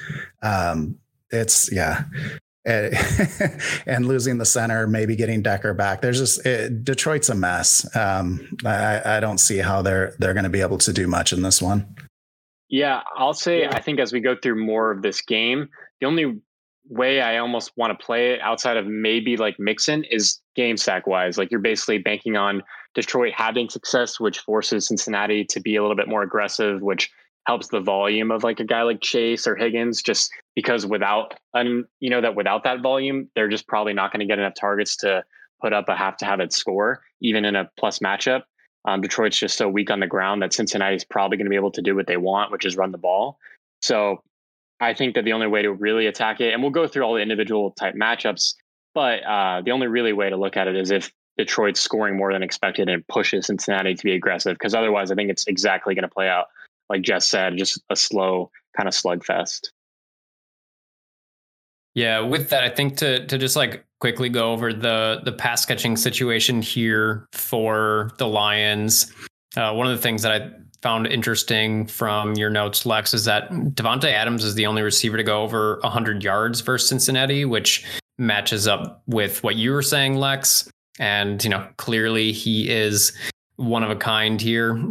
[0.40, 1.00] Um,
[1.32, 2.04] it's yeah
[3.86, 6.00] and losing the center, maybe getting Decker back.
[6.00, 7.84] There's just it, Detroit's a mess.
[7.96, 11.32] Um, I, I, don't see how they're they're going to be able to do much
[11.32, 11.96] in this one.
[12.68, 15.68] Yeah, I'll say I think as we go through more of this game,
[16.00, 16.40] the only
[16.88, 21.06] way I almost want to play it outside of maybe like Mixon is game stack
[21.06, 21.38] wise.
[21.38, 22.62] Like you're basically banking on
[22.94, 27.10] Detroit having success, which forces Cincinnati to be a little bit more aggressive, which
[27.46, 31.84] helps the volume of like a guy like Chase or Higgins just because without and
[32.00, 34.96] you know that without that volume they're just probably not going to get enough targets
[34.98, 35.24] to
[35.60, 38.42] put up a have to have it score even in a plus matchup.
[38.84, 41.70] Um, Detroit's just so weak on the ground that Cincinnati's probably going to be able
[41.72, 43.38] to do what they want, which is run the ball.
[43.80, 44.22] So
[44.80, 47.14] I think that the only way to really attack it, and we'll go through all
[47.14, 48.54] the individual type matchups,
[48.92, 52.32] but uh, the only really way to look at it is if Detroit's scoring more
[52.32, 56.02] than expected and pushes Cincinnati to be aggressive, because otherwise I think it's exactly going
[56.02, 56.46] to play out
[56.92, 59.68] like Jess said, just a slow kind of slugfest.
[61.94, 65.64] Yeah, with that, I think to to just like quickly go over the the pass
[65.64, 69.12] catching situation here for the Lions.
[69.56, 70.50] Uh, one of the things that I
[70.82, 75.22] found interesting from your notes, Lex, is that Davante Adams is the only receiver to
[75.22, 77.84] go over 100 yards versus Cincinnati, which
[78.18, 80.68] matches up with what you were saying, Lex.
[80.98, 83.12] And you know, clearly he is
[83.56, 84.82] one of a kind here.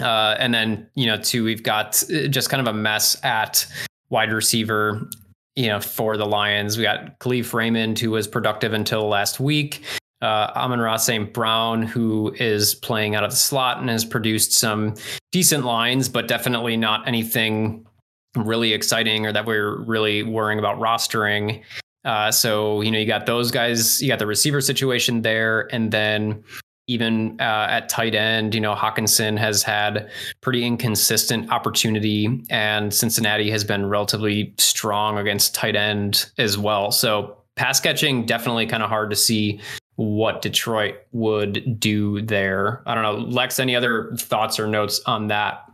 [0.00, 3.66] Uh, and then, you know, two, we've got uh, just kind of a mess at
[4.10, 5.08] wide receiver,
[5.56, 6.76] you know, for the Lions.
[6.76, 9.82] We got Kalif Raymond, who was productive until last week.
[10.20, 11.32] Uh, Amon-Ra St.
[11.34, 14.94] Brown, who is playing out of the slot and has produced some
[15.32, 17.86] decent lines, but definitely not anything
[18.34, 21.62] really exciting or that we're really worrying about rostering.
[22.04, 25.72] Uh, so, you know, you got those guys, you got the receiver situation there.
[25.72, 26.42] And then
[26.86, 30.10] even uh, at tight end, you know, Hockenson has had
[30.40, 36.90] pretty inconsistent opportunity, and Cincinnati has been relatively strong against tight end as well.
[36.90, 39.60] So pass catching definitely kind of hard to see
[39.96, 42.82] what Detroit would do there.
[42.86, 43.58] I don't know, Lex.
[43.58, 45.64] Any other thoughts or notes on that?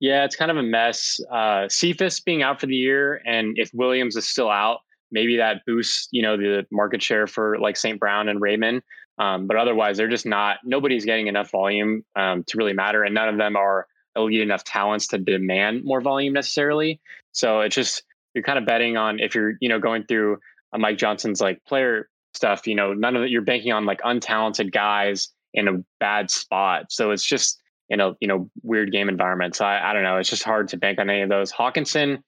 [0.00, 1.18] Yeah, it's kind of a mess.
[1.32, 4.80] Uh, Cephus being out for the year, and if Williams is still out,
[5.10, 7.98] maybe that boosts you know the market share for like St.
[7.98, 8.82] Brown and Raymond.
[9.18, 10.58] Um, but otherwise, they're just not.
[10.64, 14.64] Nobody's getting enough volume um, to really matter, and none of them are elite enough
[14.64, 17.00] talents to demand more volume necessarily.
[17.32, 18.04] So it's just
[18.34, 20.38] you're kind of betting on if you're you know going through
[20.72, 22.66] a Mike Johnson's like player stuff.
[22.66, 23.30] You know, none of it.
[23.30, 26.92] You're banking on like untalented guys in a bad spot.
[26.92, 29.56] So it's just in a you know weird game environment.
[29.56, 30.18] So I, I don't know.
[30.18, 31.52] It's just hard to bank on any of those.
[31.52, 32.22] Hockenson,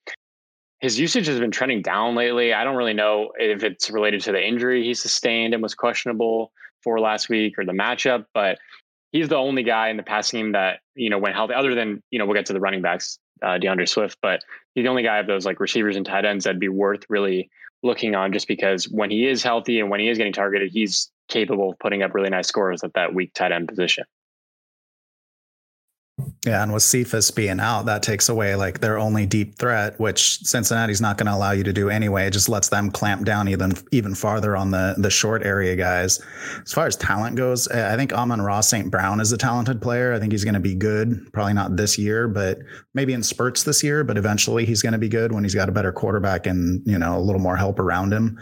[0.80, 2.52] his usage has been trending down lately.
[2.52, 6.52] I don't really know if it's related to the injury he sustained and was questionable
[6.82, 8.58] for last week or the matchup, but
[9.12, 11.54] he's the only guy in the passing game that you know went healthy.
[11.54, 14.42] Other than you know we'll get to the running backs, uh, D'Andre Swift, but
[14.74, 17.50] he's the only guy of those like receivers and tight ends that'd be worth really
[17.82, 21.10] looking on, just because when he is healthy and when he is getting targeted, he's
[21.28, 24.04] capable of putting up really nice scores at that weak tight end position.
[26.46, 30.38] Yeah, and with Cephus being out, that takes away like their only deep threat, which
[30.38, 32.26] Cincinnati's not going to allow you to do anyway.
[32.26, 36.18] It just lets them clamp down even even farther on the the short area guys.
[36.64, 38.90] As far as talent goes, I think Amon-Ra St.
[38.90, 40.14] Brown is a talented player.
[40.14, 41.30] I think he's going to be good.
[41.34, 42.58] Probably not this year, but
[42.94, 44.02] maybe in spurts this year.
[44.02, 46.98] But eventually, he's going to be good when he's got a better quarterback and you
[46.98, 48.38] know a little more help around him.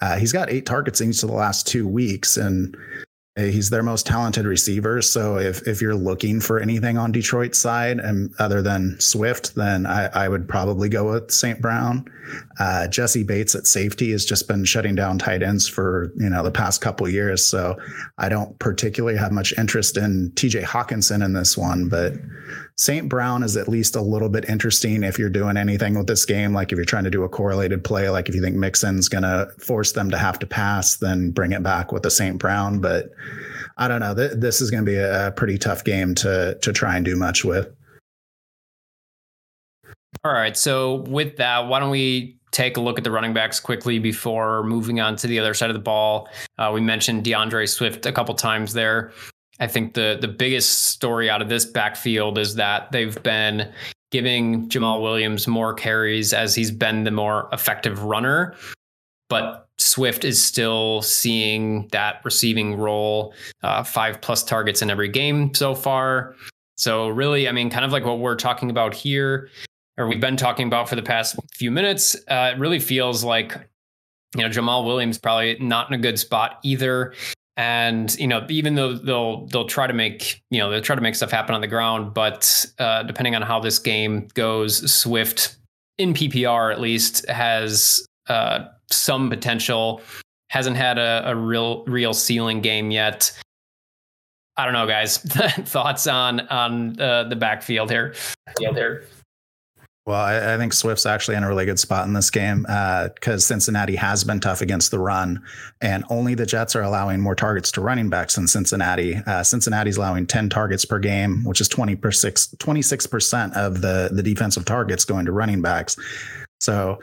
[0.00, 2.74] Uh, he's got eight targets in each of the last two weeks, and
[3.34, 5.00] He's their most talented receiver.
[5.00, 9.86] So if if you're looking for anything on Detroit's side and other than Swift, then
[9.86, 11.58] I, I would probably go with St.
[11.58, 12.04] Brown.
[12.60, 16.42] Uh, Jessie Bates at safety has just been shutting down tight ends for you know
[16.42, 17.46] the past couple years.
[17.46, 17.78] So
[18.18, 22.12] I don't particularly have much interest in TJ Hockenson in this one, but
[22.82, 23.08] St.
[23.08, 26.52] Brown is at least a little bit interesting if you're doing anything with this game.
[26.52, 29.22] Like if you're trying to do a correlated play, like if you think Mixon's going
[29.22, 32.38] to force them to have to pass, then bring it back with the St.
[32.38, 32.80] Brown.
[32.80, 33.10] But
[33.78, 34.14] I don't know.
[34.14, 37.44] This is going to be a pretty tough game to to try and do much
[37.44, 37.72] with.
[40.24, 40.56] All right.
[40.56, 44.64] So with that, why don't we take a look at the running backs quickly before
[44.64, 46.28] moving on to the other side of the ball?
[46.58, 49.12] Uh, we mentioned D'Andre Swift a couple times there.
[49.62, 53.70] I think the the biggest story out of this backfield is that they've been
[54.10, 58.56] giving Jamaal Williams more carries as he's been the more effective runner.
[59.28, 65.54] But Swift is still seeing that receiving role, uh, five plus targets in every game
[65.54, 66.34] so far.
[66.76, 69.48] So, really, I mean, kind of like what we're talking about here,
[69.96, 73.56] or we've been talking about for the past few minutes, uh, it really feels like,
[74.36, 77.14] you know, Jamaal Williams probably not in a good spot either
[77.56, 81.02] and you know even though they'll they'll try to make you know they'll try to
[81.02, 85.56] make stuff happen on the ground but uh, depending on how this game goes swift
[85.98, 90.00] in ppr at least has uh, some potential.
[90.48, 93.32] Hasn't had a, a real real ceiling game yet.
[94.56, 95.18] I don't know guys.
[95.18, 98.14] Thoughts on on uh, the backfield here?
[98.60, 99.04] Yeah there
[100.04, 103.14] well, I, I, think Swift's actually in a really good spot in this game because
[103.26, 105.40] uh, Cincinnati has been tough against the run,
[105.80, 109.14] and only the Jets are allowing more targets to running backs than Cincinnati.
[109.26, 114.10] Uh, Cincinnati's allowing 10 targets per game, which is 20 per six, 26% of the,
[114.12, 115.96] the defensive targets going to running backs.
[116.60, 116.98] So,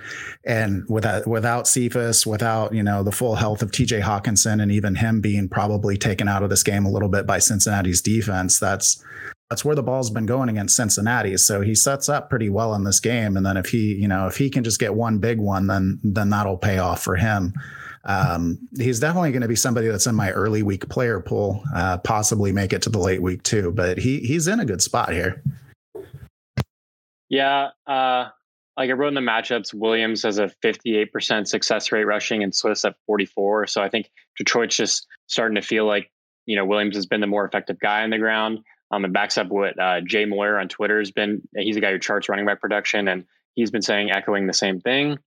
[0.45, 3.99] and without without Cephus, without you know the full health of T.J.
[3.99, 7.39] Hockenson, and even him being probably taken out of this game a little bit by
[7.39, 9.03] Cincinnati's defense, that's
[9.49, 11.35] that's where the ball's been going against Cincinnati.
[11.37, 13.35] So he sets up pretty well in this game.
[13.35, 15.99] And then if he, you know, if he can just get one big one, then
[16.03, 17.53] then that'll pay off for him.
[18.05, 21.97] Um, he's definitely going to be somebody that's in my early week player pool, uh,
[21.97, 23.71] possibly make it to the late week too.
[23.71, 25.43] But he he's in a good spot here.
[27.27, 28.29] Yeah, uh,
[28.77, 32.85] like I wrote in the matchups, Williams has a 58% success rate rushing and Swift's
[32.85, 33.67] at 44.
[33.67, 36.11] So I think Detroit's just starting to feel like
[36.45, 38.59] you know Williams has been the more effective guy on the ground.
[38.91, 41.41] Um, it backs up what uh, Jay Moyer on Twitter has been.
[41.55, 43.25] He's a guy who charts running back production, and
[43.55, 45.19] he's been saying echoing the same thing.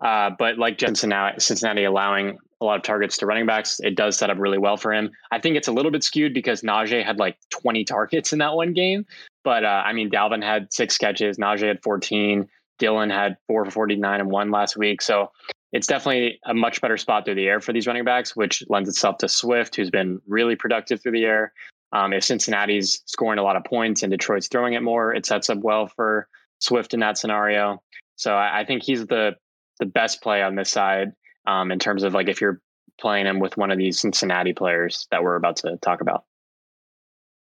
[0.00, 4.16] Uh, but like Cincinnati, Cincinnati allowing a lot of targets to running backs, it does
[4.16, 5.10] set up really well for him.
[5.30, 8.54] I think it's a little bit skewed because Najee had like 20 targets in that
[8.54, 9.06] one game.
[9.44, 13.70] But uh, I mean, Dalvin had six catches, Najee had 14, Dillon had four for
[13.70, 15.02] 49 and one last week.
[15.02, 15.30] So
[15.72, 18.88] it's definitely a much better spot through the air for these running backs, which lends
[18.88, 21.52] itself to Swift, who's been really productive through the air.
[21.92, 25.48] Um, if Cincinnati's scoring a lot of points and Detroit's throwing it more, it sets
[25.48, 26.28] up well for
[26.58, 27.82] Swift in that scenario.
[28.16, 29.36] So I, I think he's the
[29.80, 31.12] the best play on this side
[31.46, 32.60] um, in terms of like if you're
[33.00, 36.24] playing him with one of these Cincinnati players that we're about to talk about.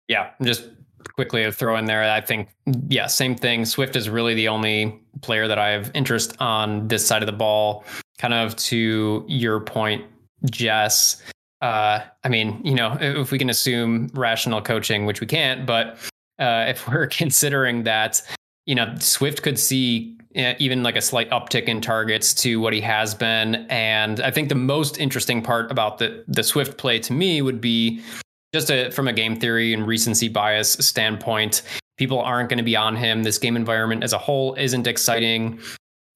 [0.07, 0.69] Yeah, just
[1.15, 2.03] quickly throw in there.
[2.03, 2.49] I think
[2.89, 3.65] yeah, same thing.
[3.65, 7.33] Swift is really the only player that I have interest on this side of the
[7.33, 7.85] ball.
[8.19, 10.05] Kind of to your point,
[10.51, 11.23] Jess
[11.61, 15.99] uh, I mean, you know, if we can assume rational coaching, which we can't, but
[16.39, 18.23] uh, if we're considering that,
[18.67, 22.73] you know, Swift could see uh, even like a slight uptick in targets to what
[22.73, 26.99] he has been, and I think the most interesting part about the the Swift play
[27.01, 28.01] to me would be
[28.55, 31.63] just a, from a game theory and recency bias standpoint.
[31.99, 33.23] People aren't going to be on him.
[33.23, 35.61] This game environment as a whole isn't exciting.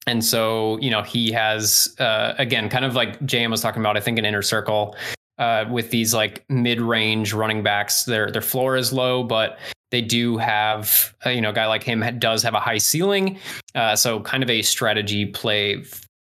[0.06, 3.96] And so, you know, he has, uh, again, kind of like JM was talking about,
[3.96, 4.96] I think, an inner circle
[5.38, 8.04] uh, with these like mid-range running backs.
[8.04, 9.58] Their their floor is low, but
[9.90, 13.38] they do have, uh, you know, a guy like him does have a high ceiling.
[13.74, 15.84] Uh, so kind of a strategy play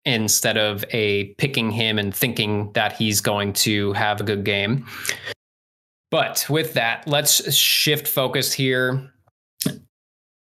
[0.04, 4.84] instead of a picking him and thinking that he's going to have a good game.
[6.10, 9.12] But with that, let's shift focus here.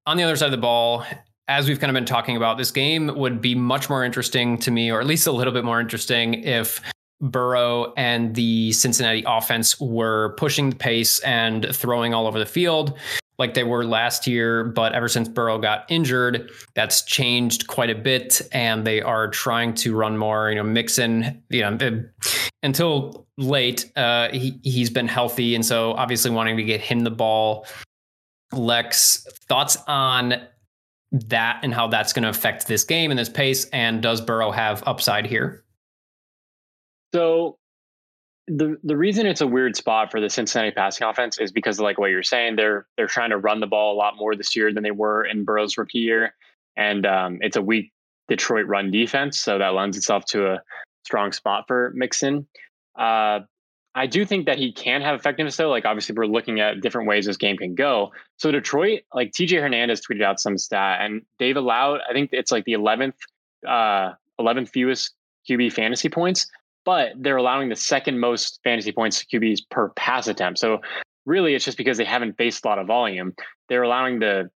[0.05, 1.03] On the other side of the ball,
[1.49, 4.71] as we've kind of been talking about, this game would be much more interesting to
[4.71, 6.81] me, or at least a little bit more interesting, if
[7.21, 12.97] Burrow and the Cincinnati offense were pushing the pace and throwing all over the field
[13.39, 14.65] like they were last year.
[14.65, 18.41] But ever since Burrow got injured, that's changed quite a bit.
[18.51, 22.03] And they are trying to run more, you know, Mixon, you know,
[22.61, 25.55] until late, uh, he, he's been healthy.
[25.55, 27.65] And so obviously wanting to get him the ball.
[28.51, 30.35] Lex, thoughts on
[31.11, 33.65] that and how that's going to affect this game and this pace?
[33.65, 35.63] And does Burrow have upside here?
[37.13, 37.57] So
[38.47, 41.97] the the reason it's a weird spot for the Cincinnati passing offense is because like
[41.97, 44.73] what you're saying, they're they're trying to run the ball a lot more this year
[44.73, 46.33] than they were in Burrow's rookie year,
[46.75, 47.91] and um, it's a weak
[48.27, 50.61] Detroit run defense, so that lends itself to a
[51.03, 52.47] strong spot for Mixon.
[52.97, 53.41] Uh,
[53.95, 55.69] I do think that he can have effectiveness though.
[55.69, 58.11] Like obviously we're looking at different ways this game can go.
[58.37, 62.51] So Detroit, like TJ Hernandez tweeted out some stat and they've allowed, I think it's
[62.51, 63.15] like the 11th,
[63.67, 65.13] uh, 11th fewest
[65.49, 66.47] QB fantasy points
[66.85, 70.59] but they're allowing the second most fantasy points to QBs per pass attempt.
[70.59, 70.79] So
[71.25, 73.33] really, it's just because they haven't faced a lot of volume.
[73.67, 74.49] They're allowing the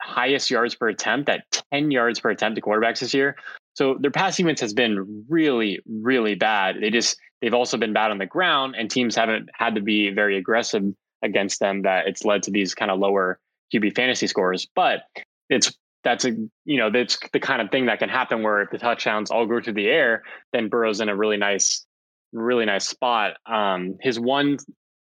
[0.00, 3.36] highest yards per attempt at 10 yards per attempt to quarterbacks this year.
[3.74, 6.76] So their pass defense has been really, really bad.
[6.80, 10.10] They just they've also been bad on the ground, and teams haven't had to be
[10.10, 10.82] very aggressive
[11.22, 11.82] against them.
[11.82, 13.38] That it's led to these kind of lower
[13.74, 14.68] QB fantasy scores.
[14.74, 15.04] But
[15.48, 15.72] it's
[16.04, 16.30] that's a
[16.64, 19.46] you know that's the kind of thing that can happen where if the touchdowns all
[19.46, 20.22] go through the air,
[20.52, 21.86] then Burrow's in a really nice,
[22.32, 23.36] really nice spot.
[23.46, 24.58] Um, his one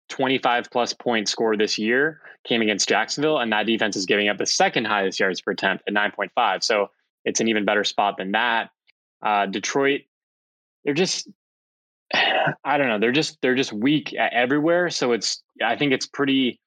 [0.09, 4.37] 25 plus point score this year came against Jacksonville, and that defense is giving up
[4.37, 6.63] the second highest yards per attempt at 9.5.
[6.63, 6.91] So
[7.23, 8.69] it's an even better spot than that.
[9.23, 10.01] Uh, Detroit,
[10.83, 11.27] they're just,
[12.13, 14.89] I don't know, they're just they're just weak everywhere.
[14.91, 16.59] So it's I think it's pretty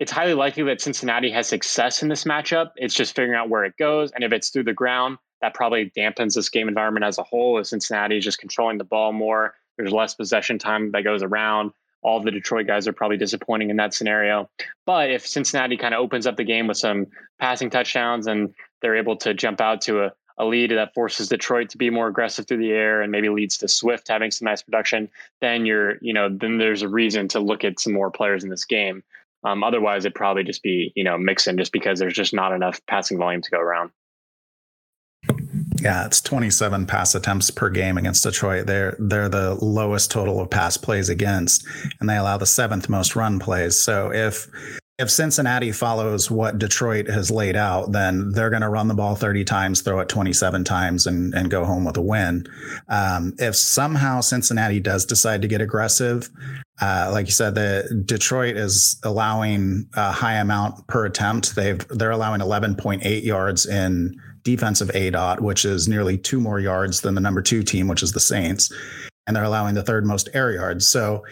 [0.00, 2.70] it's highly likely that Cincinnati has success in this matchup.
[2.76, 4.10] It's just figuring out where it goes.
[4.12, 7.58] And if it's through the ground, that probably dampens this game environment as a whole.
[7.58, 11.72] If Cincinnati is just controlling the ball more, there's less possession time that goes around.
[12.02, 14.50] All the Detroit guys are probably disappointing in that scenario.
[14.84, 17.06] But if Cincinnati kind of opens up the game with some
[17.38, 21.70] passing touchdowns and they're able to jump out to a, a lead that forces Detroit
[21.70, 24.62] to be more aggressive through the air and maybe leads to Swift having some nice
[24.62, 25.08] production,
[25.40, 28.50] then you're, you know, then there's a reason to look at some more players in
[28.50, 29.02] this game.
[29.44, 32.80] Um, otherwise, it'd probably just be you know Mixon just because there's just not enough
[32.88, 33.90] passing volume to go around.
[35.80, 38.66] Yeah, it's 27 pass attempts per game against Detroit.
[38.66, 41.66] They're they're the lowest total of pass plays against,
[42.00, 43.78] and they allow the seventh most run plays.
[43.78, 44.48] So if
[44.98, 49.16] if Cincinnati follows what Detroit has laid out, then they're going to run the ball
[49.16, 52.46] 30 times, throw it 27 times, and, and go home with a win.
[52.88, 56.30] Um, if somehow Cincinnati does decide to get aggressive,
[56.80, 61.56] uh, like you said, the Detroit is allowing a high amount per attempt.
[61.56, 64.14] They've they're allowing 11.8 yards in
[64.44, 68.12] defensive aDOT, which is nearly two more yards than the number two team, which is
[68.12, 68.72] the Saints,
[69.26, 70.86] and they're allowing the third most air yards.
[70.86, 71.24] So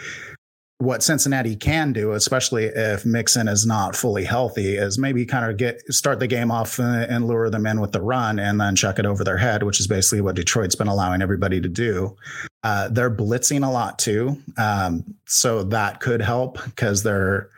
[0.82, 5.56] what Cincinnati can do, especially if Mixon is not fully healthy, is maybe kind of
[5.56, 8.74] get start the game off and, and, lure them in with the run and then
[8.74, 12.16] chuck it over their head, which is basically what Detroit's been allowing everybody to do.
[12.64, 17.48] Uh, they're blitzing a lot too, um, so that could help because they're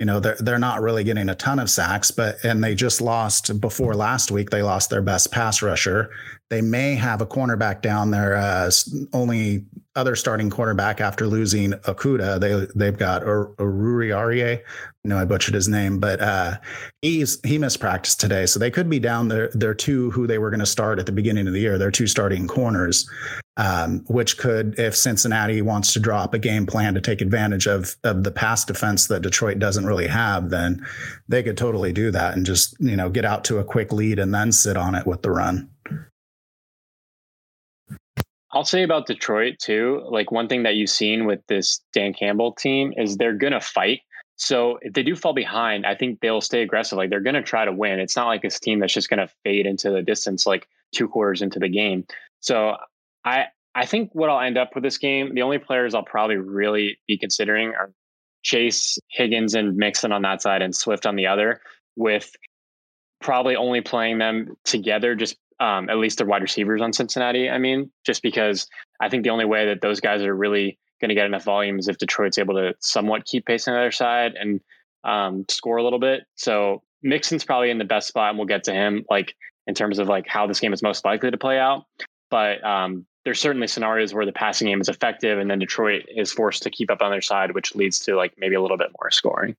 [0.00, 3.00] you know they're they're not really getting a ton of sacks but and they just
[3.00, 6.10] lost before last week they lost their best pass rusher
[6.48, 8.70] they may have a cornerback down there uh,
[9.12, 9.64] only
[9.96, 12.40] other starting quarterback after losing Okudah.
[12.40, 14.62] They they've got Aruri Arie.
[15.04, 16.56] No, I butchered his name, but uh,
[17.02, 20.38] he's he missed practice today, so they could be down their their two who they
[20.38, 21.78] were going to start at the beginning of the year.
[21.78, 23.08] Their two starting corners,
[23.60, 27.94] um, which could, if Cincinnati wants to drop a game plan to take advantage of
[28.04, 30.84] of the pass defense that Detroit doesn't really have, then
[31.28, 34.18] they could totally do that and just you know get out to a quick lead
[34.18, 35.68] and then sit on it with the run.
[38.52, 40.06] I'll say about Detroit too.
[40.08, 44.00] Like one thing that you've seen with this Dan Campbell team is they're to fight.
[44.36, 46.96] So if they do fall behind, I think they'll stay aggressive.
[46.96, 48.00] Like they're to try to win.
[48.00, 51.42] It's not like this team that's just to fade into the distance like two quarters
[51.42, 52.06] into the game.
[52.40, 52.76] So
[53.24, 56.36] I I think what I'll end up with this game, the only players I'll probably
[56.36, 57.92] really be considering are
[58.42, 61.60] Chase, Higgins, and Mixon on that side, and Swift on the other.
[61.96, 62.30] With
[63.20, 67.50] probably only playing them together just um, at least the wide receivers on Cincinnati.
[67.50, 68.66] I mean, just because
[69.00, 71.78] I think the only way that those guys are really going to get enough volume
[71.78, 74.32] is if Detroit's able to somewhat keep pace on the other side.
[74.40, 74.60] And
[75.04, 76.22] um, score a little bit.
[76.36, 79.34] So Mixon's probably in the best spot, and we'll get to him like
[79.66, 81.84] in terms of like how this game is most likely to play out.
[82.30, 86.32] But um, there's certainly scenarios where the passing game is effective, and then Detroit is
[86.32, 88.90] forced to keep up on their side, which leads to like maybe a little bit
[89.00, 89.56] more scoring.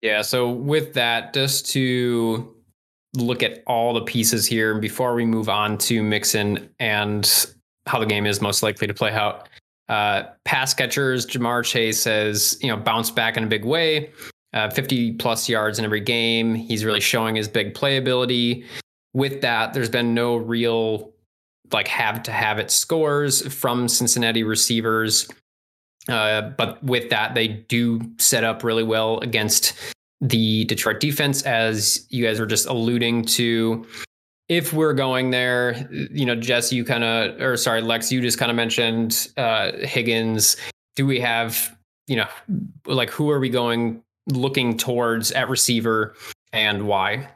[0.00, 0.22] Yeah.
[0.22, 2.54] So with that, just to
[3.14, 7.46] look at all the pieces here before we move on to Mixon and
[7.86, 9.48] how the game is most likely to play out.
[9.88, 14.10] Uh, pass catchers, Ja'Marr Chase has you know bounced back in a big way,
[14.54, 16.54] uh, 50 plus yards in every game.
[16.54, 18.64] He's really showing his big playability.
[19.14, 21.12] With that, there's been no real
[21.72, 25.28] like have to have it scores from Cincinnati receivers.
[26.08, 29.74] Uh, but with that, they do set up really well against
[30.20, 33.86] the Detroit defense, as you guys were just alluding to.
[34.48, 38.38] If we're going there, you know, Jess, you kind of, or sorry, Lex, you just
[38.38, 40.56] kind of mentioned uh, Higgins.
[40.96, 42.26] Do we have, you know,
[42.86, 46.14] like who are we going looking towards at receiver
[46.52, 47.28] and why?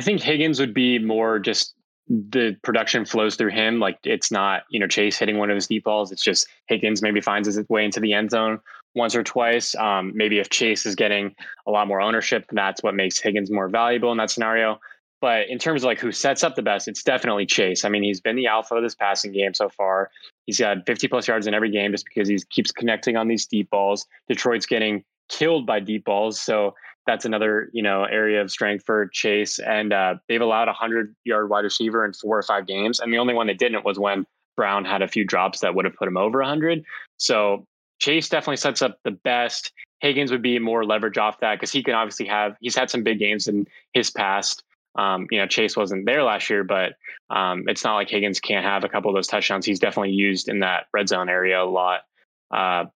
[0.00, 1.74] I think Higgins would be more just
[2.08, 3.80] the production flows through him.
[3.80, 6.10] Like it's not, you know, Chase hitting one of his deep balls.
[6.10, 8.60] It's just Higgins maybe finds his way into the end zone
[8.94, 9.74] once or twice.
[9.74, 11.34] Um, maybe if Chase is getting
[11.66, 14.80] a lot more ownership, that's what makes Higgins more valuable in that scenario.
[15.20, 17.84] But in terms of like who sets up the best, it's definitely Chase.
[17.84, 20.10] I mean, he's been the alpha of this passing game so far.
[20.46, 23.44] He's got 50 plus yards in every game just because he keeps connecting on these
[23.44, 24.06] deep balls.
[24.30, 26.40] Detroit's getting killed by deep balls.
[26.40, 26.74] So
[27.10, 29.58] that's another you know area of strength for Chase.
[29.58, 33.12] And uh, they've allowed a hundred yard wide receiver in four or five games, and
[33.12, 35.94] the only one that didn't was when Brown had a few drops that would have
[35.94, 36.84] put him over hundred.
[37.16, 37.66] So
[37.98, 39.72] Chase definitely sets up the best.
[40.00, 43.02] Higgins would be more leverage off that because he can obviously have he's had some
[43.02, 44.62] big games in his past.
[44.96, 46.94] Um, you know, Chase wasn't there last year, but
[47.28, 49.66] um, it's not like Higgins can't have a couple of those touchdowns.
[49.66, 52.02] He's definitely used in that red zone area a lot.
[52.50, 52.86] Uh,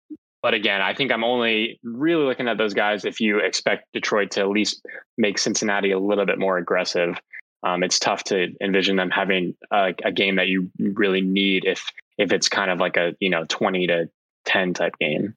[0.45, 4.33] but again, I think I'm only really looking at those guys if you expect Detroit
[4.33, 4.85] to at least
[5.17, 7.19] make Cincinnati a little bit more aggressive.
[7.63, 11.91] Um, it's tough to envision them having a, a, game that you really need if
[12.19, 14.11] if it's kind of like a you know 20 to
[14.45, 15.35] 10 type game.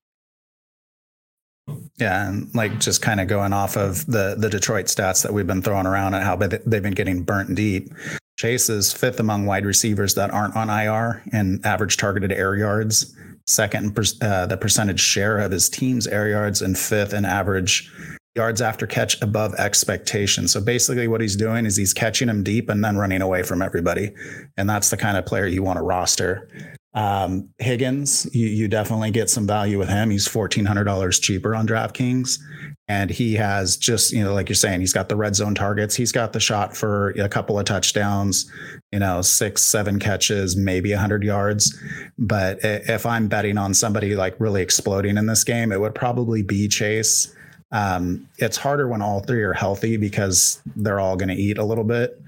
[1.96, 5.48] Yeah, and like just kind of going off of the the Detroit stats that we've
[5.48, 7.94] been throwing around and how they've been getting burnt deep.
[8.38, 13.16] Chase is fifth among wide receivers that aren't on IR in average targeted air yards
[13.48, 17.92] second uh, the percentage share of his team's air yards, and fifth in average
[18.36, 20.48] yards after catch above expectation.
[20.48, 23.62] So basically, what he's doing is he's catching them deep and then running away from
[23.62, 24.14] everybody,
[24.58, 26.48] and that's the kind of player you want to roster.
[26.94, 30.10] Um, Higgins, you, you definitely get some value with him.
[30.10, 32.40] He's fourteen hundred dollars cheaper on DraftKings,
[32.88, 35.96] and he has just you know like you're saying he's got the red zone targets.
[35.96, 38.50] He's got the shot for a couple of touchdowns
[38.92, 41.78] you know six seven catches maybe 100 yards.
[42.18, 46.44] But if i'm betting on somebody like really exploding in this game it would probably
[46.44, 47.34] be chase.
[47.72, 51.66] Um, it's harder when all three are healthy because they're all going to eat a
[51.66, 52.22] little bit.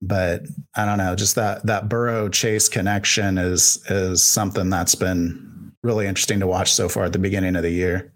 [0.00, 0.42] But
[0.76, 6.06] i don't know just that that burrow chase connection is is something that's been really
[6.06, 8.12] interesting to watch so far at the beginning of the year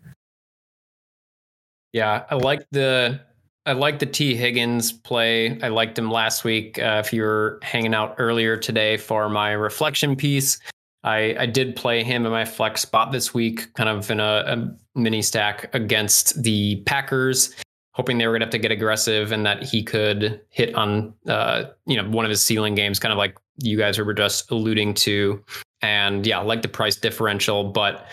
[1.93, 3.21] yeah, I like the
[3.67, 5.61] I like the Tee Higgins play.
[5.63, 6.79] I liked him last week.
[6.79, 10.59] Uh, if you were hanging out earlier today for my reflection piece,
[11.05, 14.45] I, I did play him in my flex spot this week, kind of in a,
[14.47, 17.55] a mini stack against the Packers,
[17.93, 21.13] hoping they were going to have to get aggressive and that he could hit on
[21.27, 24.51] uh, you know one of his ceiling games, kind of like you guys were just
[24.51, 25.45] alluding to.
[25.83, 28.07] And yeah, like the price differential, but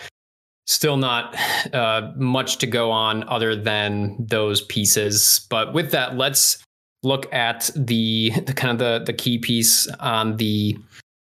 [0.66, 1.34] still not
[1.72, 5.46] uh, much to go on other than those pieces.
[5.48, 6.62] But with that, let's
[7.02, 10.76] look at the, the kind of the the key piece on the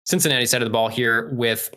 [0.06, 1.74] Cincinnati side of the ball here with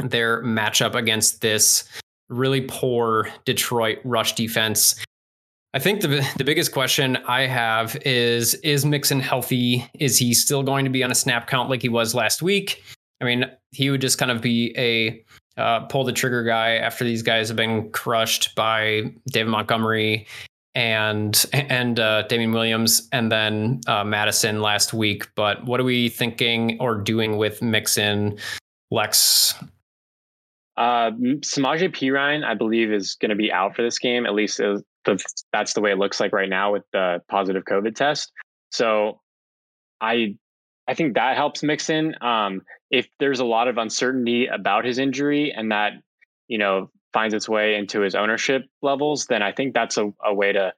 [0.00, 1.88] their matchup against this
[2.28, 5.02] really poor Detroit rush defense.
[5.74, 9.88] I think the the biggest question I have is is Mixon healthy?
[9.94, 12.82] Is he still going to be on a snap count like he was last week?
[13.20, 15.22] I mean, he would just kind of be a
[15.58, 20.26] uh, pull the trigger guy after these guys have been crushed by David Montgomery
[20.74, 25.28] and and uh, Damien Williams and then uh, Mattison last week.
[25.34, 28.38] But what are we thinking or doing with Mixon,
[28.90, 29.54] Lex?
[30.76, 31.10] Uh,
[31.40, 34.26] Samaje Perine, I believe, is going to be out for this game.
[34.26, 34.60] At least
[35.52, 38.30] that's the way it looks like right now with the positive COVID test.
[38.70, 39.20] So
[40.00, 40.36] I
[40.88, 42.14] I think that helps Mixon.
[42.22, 45.92] Um, if there's a lot of uncertainty about his injury and that,
[46.48, 50.34] you know, finds its way into his ownership levels, then I think that's a, a
[50.34, 50.72] way to.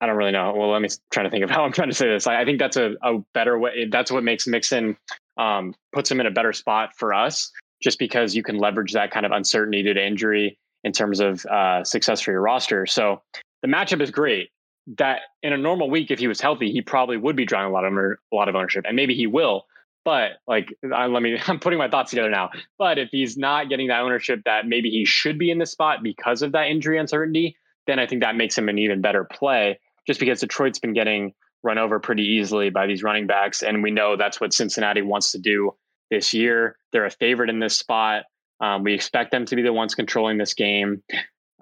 [0.00, 0.52] I don't really know.
[0.54, 2.26] Well, let me try to think of how I'm trying to say this.
[2.26, 3.86] I, I think that's a, a better way.
[3.90, 4.98] That's what makes Mixon
[5.38, 7.50] um, puts him in a better spot for us,
[7.82, 11.46] just because you can leverage that kind of uncertainty due to injury in terms of
[11.46, 12.84] uh, success for your roster.
[12.84, 13.22] So
[13.62, 14.50] the matchup is great.
[14.98, 17.72] That in a normal week, if he was healthy, he probably would be drawing a
[17.72, 19.64] lot of a lot of ownership, and maybe he will.
[20.04, 22.50] But like, I, let me, I'm putting my thoughts together now.
[22.78, 26.02] But if he's not getting that ownership that maybe he should be in the spot
[26.02, 27.56] because of that injury uncertainty,
[27.86, 29.80] then I think that makes him an even better play.
[30.06, 31.32] Just because Detroit's been getting
[31.62, 35.32] run over pretty easily by these running backs, and we know that's what Cincinnati wants
[35.32, 35.74] to do
[36.10, 36.76] this year.
[36.92, 38.24] They're a favorite in this spot.
[38.60, 41.02] Um, we expect them to be the ones controlling this game.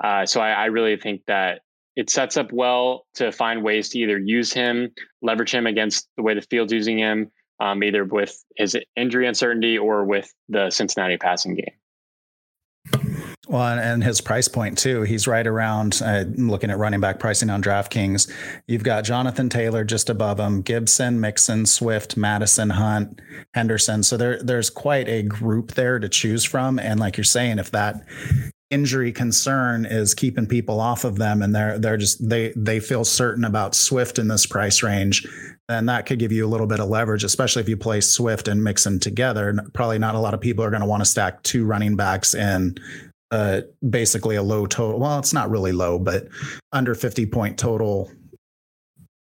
[0.02, 1.60] Uh, so I, I really think that
[1.96, 6.22] it sets up well to find ways to either use him, leverage him against the
[6.22, 11.16] way the field's using him, um, either with his injury uncertainty or with the Cincinnati
[11.16, 11.74] passing game.
[13.48, 15.02] Well, and his price point too.
[15.02, 16.00] He's right around.
[16.02, 18.32] Uh, looking at running back pricing on DraftKings.
[18.66, 23.20] You've got Jonathan Taylor just above him, Gibson, Mixon, Swift, Mattison, Hunt,
[23.52, 24.04] Henderson.
[24.04, 26.78] So there, there's quite a group there to choose from.
[26.78, 28.06] And like you're saying, if that
[28.72, 33.04] injury concern is keeping people off of them, and they're they're just they they feel
[33.04, 35.26] certain about Swift in this price range,
[35.68, 38.48] then that could give you a little bit of leverage, especially if you play Swift
[38.48, 39.54] and Mixon together.
[39.74, 42.34] Probably not a lot of people are going to want to stack two running backs
[42.34, 42.76] in
[43.30, 44.98] uh, basically a low total.
[44.98, 46.28] Well, it's not really low, but
[46.72, 48.10] under 50 point total,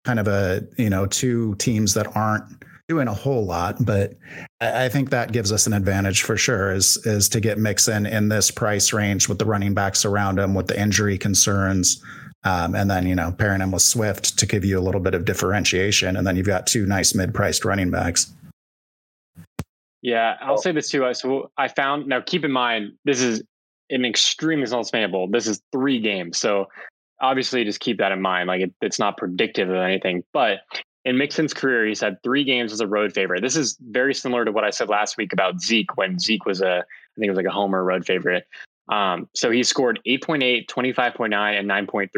[0.06, 3.78] kind of a, you know, two teams that aren't doing a whole lot.
[3.86, 4.14] But
[4.60, 8.06] I, I think that gives us an advantage for sure is, is to get Mixon
[8.06, 12.04] in in this price range with the running backs around him with the injury concerns.
[12.44, 15.14] Um, and then, you know, pairing him with Swift to give you a little bit
[15.16, 16.16] of differentiation.
[16.16, 18.34] And then you've got two nice mid priced running backs.
[20.02, 21.14] Yeah, I'll say this too.
[21.14, 23.44] So I found now keep in mind this is
[23.90, 25.28] an extremely small sample.
[25.28, 26.68] This is three games, so
[27.20, 28.48] obviously just keep that in mind.
[28.48, 30.60] Like it, it's not predictive of anything, but
[31.04, 33.42] in Mixon's career, he's had three games as a road favorite.
[33.42, 36.62] This is very similar to what I said last week about Zeke when Zeke was
[36.62, 38.46] a, I think it was like a homer road favorite.
[38.92, 42.10] Um, so he scored 8.8, 25.9, and 9.3.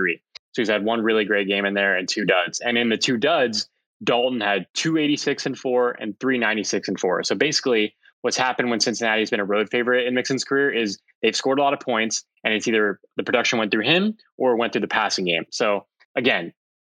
[0.53, 2.60] So he's had one really great game in there and two duds.
[2.60, 3.68] And in the two duds,
[4.03, 7.23] Dalton had 286 and four and 396 and four.
[7.23, 11.35] So basically, what's happened when Cincinnati's been a road favorite in Mixon's career is they've
[11.35, 14.73] scored a lot of points, and it's either the production went through him or went
[14.73, 15.45] through the passing game.
[15.51, 15.85] So
[16.15, 16.53] again,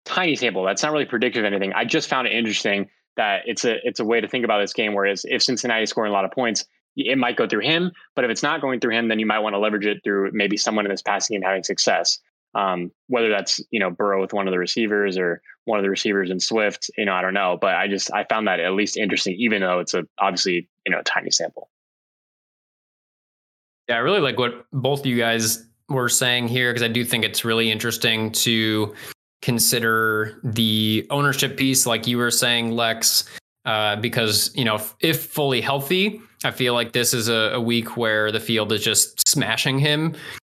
[0.07, 0.65] tiny sample.
[0.65, 1.73] That's not really predictive of anything.
[1.75, 4.73] I just found it interesting that it's a it's a way to think about this
[4.73, 4.95] game.
[4.95, 6.65] Whereas if Cincinnati's scoring a lot of points,
[6.97, 7.93] it might go through him.
[8.15, 10.31] But if it's not going through him, then you might want to leverage it through
[10.33, 12.19] maybe someone in this passing game having success.
[12.55, 15.91] Um, whether that's you know Burrow with one of the receivers or one of the
[15.91, 18.73] receivers in Swift, you know, I don't know, but I just I found that at
[18.73, 21.69] least interesting, even though it's a obviously you know a tiny sample.
[23.89, 27.05] Yeah, I really like what both of you guys were saying here because I do
[27.05, 28.95] think it's really interesting to
[29.43, 33.25] consider the ownership piece, like you were saying, Lex.
[33.65, 37.61] Uh, because you know, if, if, fully healthy, I feel like this is a, a
[37.61, 40.15] week where the field is just smashing him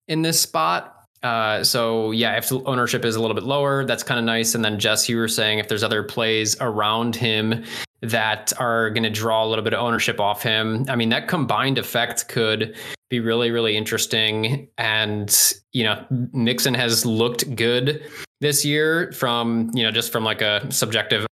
[0.07, 0.95] in this spot.
[1.23, 4.55] Uh, so yeah, if ownership is a little bit lower, that's kind of nice.
[4.55, 7.63] And then Jess, you were saying if there's other plays around him
[8.01, 11.27] that are going to draw a little bit of ownership off him, I mean that
[11.27, 12.75] combined effect could
[13.09, 14.69] be really really interesting.
[14.77, 15.35] And
[15.73, 18.03] you know, Mixon has looked good
[18.41, 21.25] this year from you know just from like a subjective.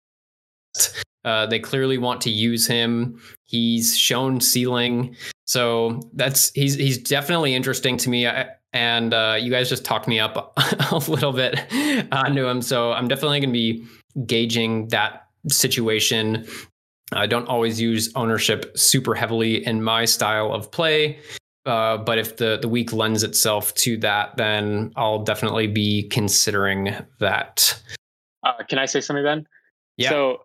[1.26, 3.20] Uh, they clearly want to use him.
[3.46, 5.16] He's shown ceiling,
[5.46, 8.28] so that's he's he's definitely interesting to me.
[8.28, 10.54] I, and uh, you guys just talked me up
[10.92, 11.60] a little bit
[12.12, 12.62] onto him.
[12.62, 13.86] So I'm definitely going to be
[14.26, 16.46] gauging that situation.
[17.14, 21.20] I don't always use ownership super heavily in my style of play.
[21.68, 26.95] Uh, but if the the week lends itself to that, then I'll definitely be considering
[27.19, 27.80] that.
[28.45, 29.45] Uh, can I say something, Ben?
[29.98, 30.10] Yeah.
[30.10, 30.38] So,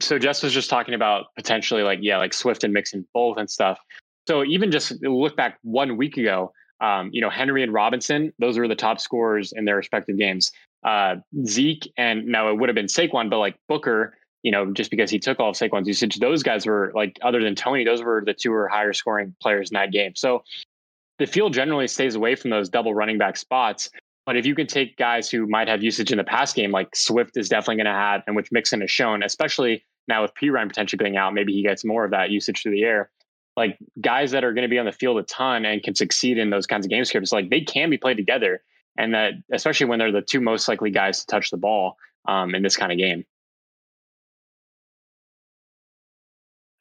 [0.00, 3.48] so Jess was just talking about potentially like yeah, like Swift and Mixon both and
[3.48, 3.78] stuff.
[4.26, 8.58] So even just look back one week ago, um, you know, Henry and Robinson, those
[8.58, 10.50] were the top scorers in their respective games.
[10.84, 11.16] Uh,
[11.46, 14.14] Zeke and now it would have been Saquon, but like Booker,
[14.46, 17.42] you know, just because he took all of Saquon's usage, those guys were like, other
[17.42, 20.14] than Tony, those were the two or higher scoring players in that game.
[20.14, 20.44] So
[21.18, 23.90] the field generally stays away from those double running back spots.
[24.24, 26.94] But if you can take guys who might have usage in the pass game, like
[26.94, 30.68] Swift is definitely going to have, and which Mixon has shown, especially now with Perine
[30.68, 33.10] potentially being out, maybe he gets more of that usage through the air
[33.56, 36.38] like guys that are going to be on the field a ton and can succeed
[36.38, 38.62] in those kinds of game scripts, like they can be played together.
[38.98, 41.96] And that, especially when they're the two most likely guys to touch the ball
[42.28, 43.24] um, in this kind of game.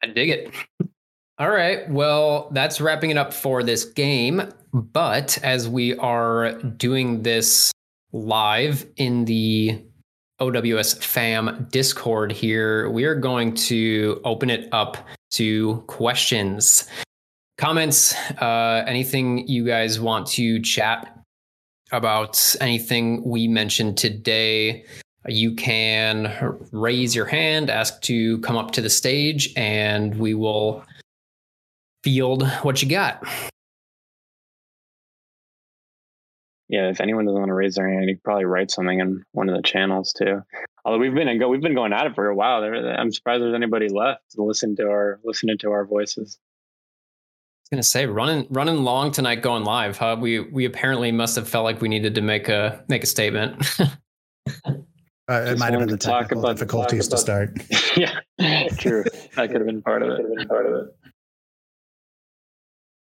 [0.03, 0.51] I dig it.
[1.38, 1.89] All right.
[1.89, 4.53] Well, that's wrapping it up for this game.
[4.72, 7.72] But as we are doing this
[8.13, 9.84] live in the
[10.39, 14.97] OWS fam Discord here, we are going to open it up
[15.31, 16.88] to questions.
[17.57, 21.17] comments, uh, anything you guys want to chat
[21.91, 24.85] about, anything we mentioned today,
[25.27, 30.84] you can raise your hand, ask to come up to the stage, and we will
[32.03, 33.23] field what you got.
[36.68, 39.23] Yeah, if anyone doesn't want to raise their hand, you could probably write something in
[39.34, 40.41] one of the channels too.
[40.84, 42.64] Although we've been we've been going at it for a while.
[42.64, 46.39] I'm surprised there's anybody left to listen to our listening to our voices.
[46.39, 49.97] I was gonna say running running long tonight, going live.
[49.97, 50.18] Huh?
[50.19, 53.64] We we apparently must have felt like we needed to make a make a statement.
[55.30, 57.57] uh, it might have been the technical about, difficulties to start.
[57.97, 58.19] yeah,
[58.77, 59.03] true.
[59.35, 60.35] That could have been part of it.
[60.35, 60.95] Been part of it.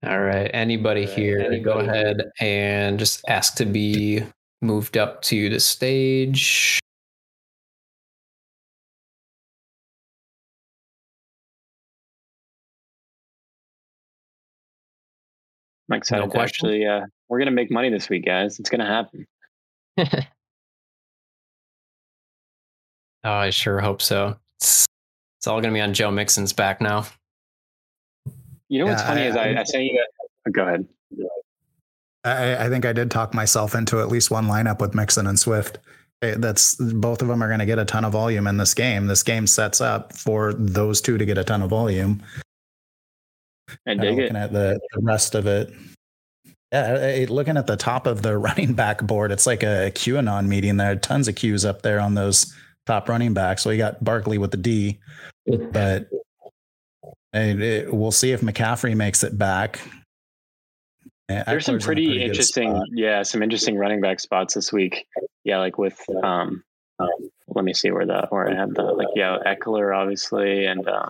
[0.05, 0.51] All right.
[0.53, 4.21] Anybody here, Anybody go ahead and just ask to be
[4.61, 6.79] moved up to the stage.
[15.89, 16.33] I'm excited.
[16.33, 18.59] No actually, uh, we're gonna make money this week, guys.
[18.59, 19.25] It's gonna happen.
[23.23, 24.37] oh, I sure hope so.
[24.57, 24.85] It's,
[25.39, 27.05] it's all gonna be on Joe Mixon's back now.
[28.69, 30.27] You know what's yeah, funny I, is I, I sent you that.
[30.47, 30.87] Oh, go ahead.
[32.23, 35.37] I, I, think I did talk myself into at least one lineup with Mixon and
[35.37, 35.77] Swift.
[36.21, 38.73] Eh, that's both of them are going to get a ton of volume in this
[38.73, 39.07] game.
[39.07, 42.23] This game sets up for those two to get a ton of volume.
[43.85, 44.39] I dig looking it.
[44.39, 45.71] at the, the rest of it.
[46.71, 49.91] Yeah, eh, eh, looking at the top of the running back board, it's like a
[49.93, 50.77] QAnon meeting.
[50.77, 52.53] There are tons of Qs up there on those
[52.85, 53.59] top running back.
[53.59, 54.99] So we got Barkley with the D,
[55.45, 56.07] but
[57.33, 59.79] and it, we'll see if McCaffrey makes it back.
[61.27, 65.07] There's some pretty, pretty interesting, yeah, some interesting running back spots this week.
[65.43, 66.63] Yeah, like with um,
[66.99, 67.09] um
[67.47, 71.09] let me see where the where I had the like yeah Ekeler obviously, and uh,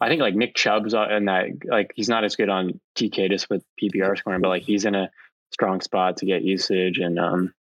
[0.00, 3.48] I think like Nick Chubb's and that like he's not as good on TK just
[3.48, 5.10] with PPR scoring, but like he's in a
[5.52, 7.54] strong spot to get usage, and um,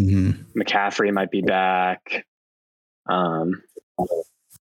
[0.00, 0.60] mm-hmm.
[0.60, 2.24] McCaffrey might be back.
[3.08, 3.62] Um,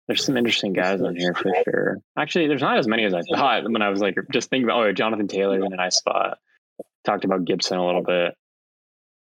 [0.08, 1.98] there's some interesting guys on here for sure.
[2.18, 4.84] Actually, there's not as many as I thought when I was like just thinking about.
[4.84, 6.40] Oh, Jonathan Taylor's in a nice spot.
[7.06, 8.34] Talked about Gibson a little bit.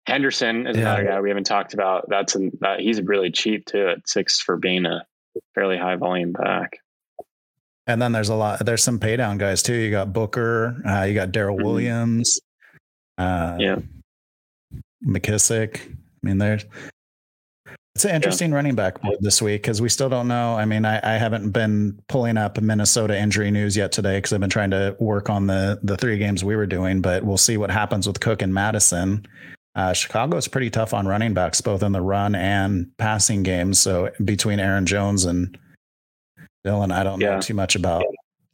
[0.06, 0.82] Henderson is yeah.
[0.82, 2.08] another guy we haven't talked about.
[2.08, 5.06] That's an, that he's really cheap too at six for being a
[5.54, 6.78] fairly high volume back.
[7.86, 8.64] And then there's a lot.
[8.64, 9.74] There's some pay down guys too.
[9.74, 10.76] You got Booker.
[10.86, 11.64] Uh, you got Darrel mm-hmm.
[11.64, 12.40] Williams.
[13.16, 13.76] Uh, yeah.
[15.06, 15.80] McKissic.
[15.80, 16.64] I mean, there's
[17.94, 18.56] it's an interesting yeah.
[18.56, 20.56] running back board this week because we still don't know.
[20.56, 24.40] I mean, I, I, haven't been pulling up Minnesota injury news yet today because I've
[24.40, 27.56] been trying to work on the the three games we were doing, but we'll see
[27.56, 29.24] what happens with Cook and Mattison.
[29.76, 33.78] Uh, Chicago is pretty tough on running backs, both in the run and passing games.
[33.78, 35.56] So between Aaron Jones and
[36.64, 37.36] Dillon, I don't yeah.
[37.36, 38.04] know too much about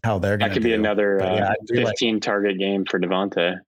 [0.04, 0.54] how they're going to.
[0.54, 0.68] That could do.
[0.68, 3.58] be another uh, yeah, 15 like, target game for Davante.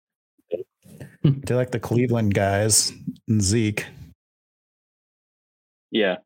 [1.23, 2.93] Do like the Cleveland guys,
[3.29, 3.87] and Zeke.
[5.93, 6.17] Yeah.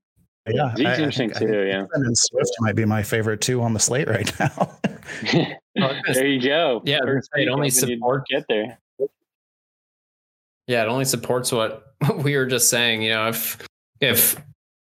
[0.49, 1.67] Yeah, Zeke's I, interesting I too.
[1.67, 4.79] yeah, and Swift might be my favorite two on the slate right now.
[5.75, 6.83] there you go.
[6.85, 7.01] Yeah,
[7.35, 8.79] it only support get there.
[10.69, 13.03] Yeah, it only supports what we were just saying.
[13.03, 13.59] You know, if
[14.01, 14.41] if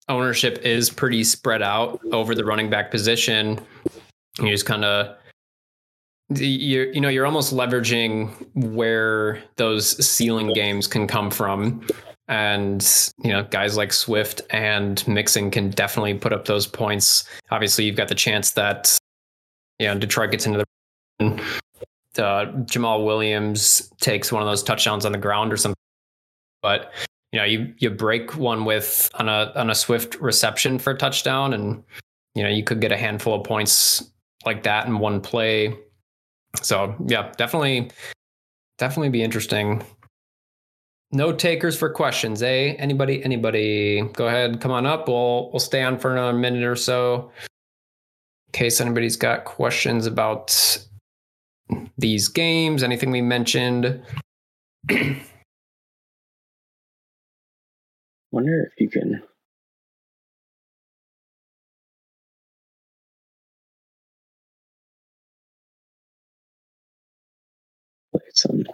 [0.10, 3.60] ownership is pretty spread out over the running back position,
[4.40, 5.18] you just kind of
[6.36, 11.82] you you know you're almost leveraging where those ceiling games can come from
[12.28, 17.24] and you know guys like Swift and Mixon can definitely put up those points.
[17.52, 18.98] Obviously, you've got the chance that
[19.80, 20.64] you know Detroit gets into
[21.20, 21.26] the
[22.20, 25.76] uh, Jamaal Williams takes one of those touchdowns on the ground or something.
[26.62, 26.92] But
[27.32, 30.98] you know, you you break one with on a on a Swift reception for a
[30.98, 31.84] touchdown, and
[32.36, 34.12] you know you could get a handful of points
[34.46, 35.78] like that in one play.
[36.62, 37.92] So yeah, definitely,
[38.78, 39.84] definitely be interesting
[41.12, 42.76] no takers for questions, eh?
[42.78, 43.24] Anybody?
[43.24, 44.02] Anybody?
[44.14, 45.08] Go ahead, come on up.
[45.08, 47.32] We'll we'll stay on for another minute or so,
[48.48, 50.80] in case anybody's got questions about
[51.98, 52.84] these games.
[52.84, 54.02] Anything we mentioned.
[58.32, 59.24] Wonder if you can.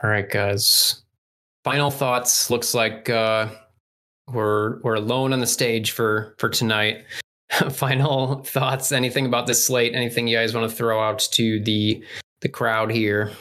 [0.03, 1.02] All right, guys
[1.63, 2.49] final thoughts.
[2.49, 3.47] Looks like uh,
[4.31, 7.05] we're we're alone on the stage for for tonight.
[7.71, 8.91] final thoughts.
[8.91, 9.95] Anything about this slate?
[9.95, 12.03] Anything you guys want to throw out to the
[12.41, 13.31] the crowd here?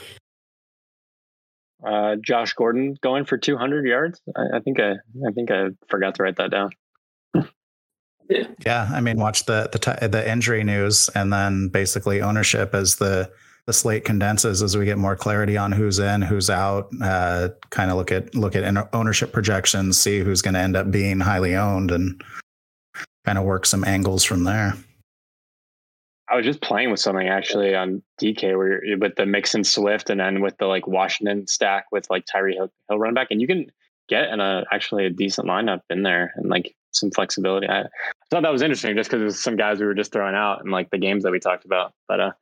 [1.84, 4.20] Uh, Josh Gordon going for 200 yards.
[4.36, 4.92] I, I think I
[5.26, 6.70] I think I forgot to write that down.
[8.64, 13.30] yeah, I mean, watch the the the injury news, and then basically ownership as the
[13.66, 16.88] the slate condenses as we get more clarity on who's in, who's out.
[17.00, 20.90] Uh, kind of look at look at ownership projections, see who's going to end up
[20.90, 22.22] being highly owned, and
[23.24, 24.74] kind of work some angles from there.
[26.28, 30.18] I was just playing with something actually on DK where with the Mixon Swift and
[30.18, 33.46] then with the like Washington stack with like Tyreek Hill, Hill run back, and you
[33.46, 33.66] can
[34.08, 37.68] get in a actually a decent lineup in there and like some flexibility.
[37.68, 37.86] I, I
[38.30, 40.72] thought that was interesting just because there's some guys we were just throwing out and
[40.72, 41.92] like the games that we talked about.
[42.08, 42.32] But uh,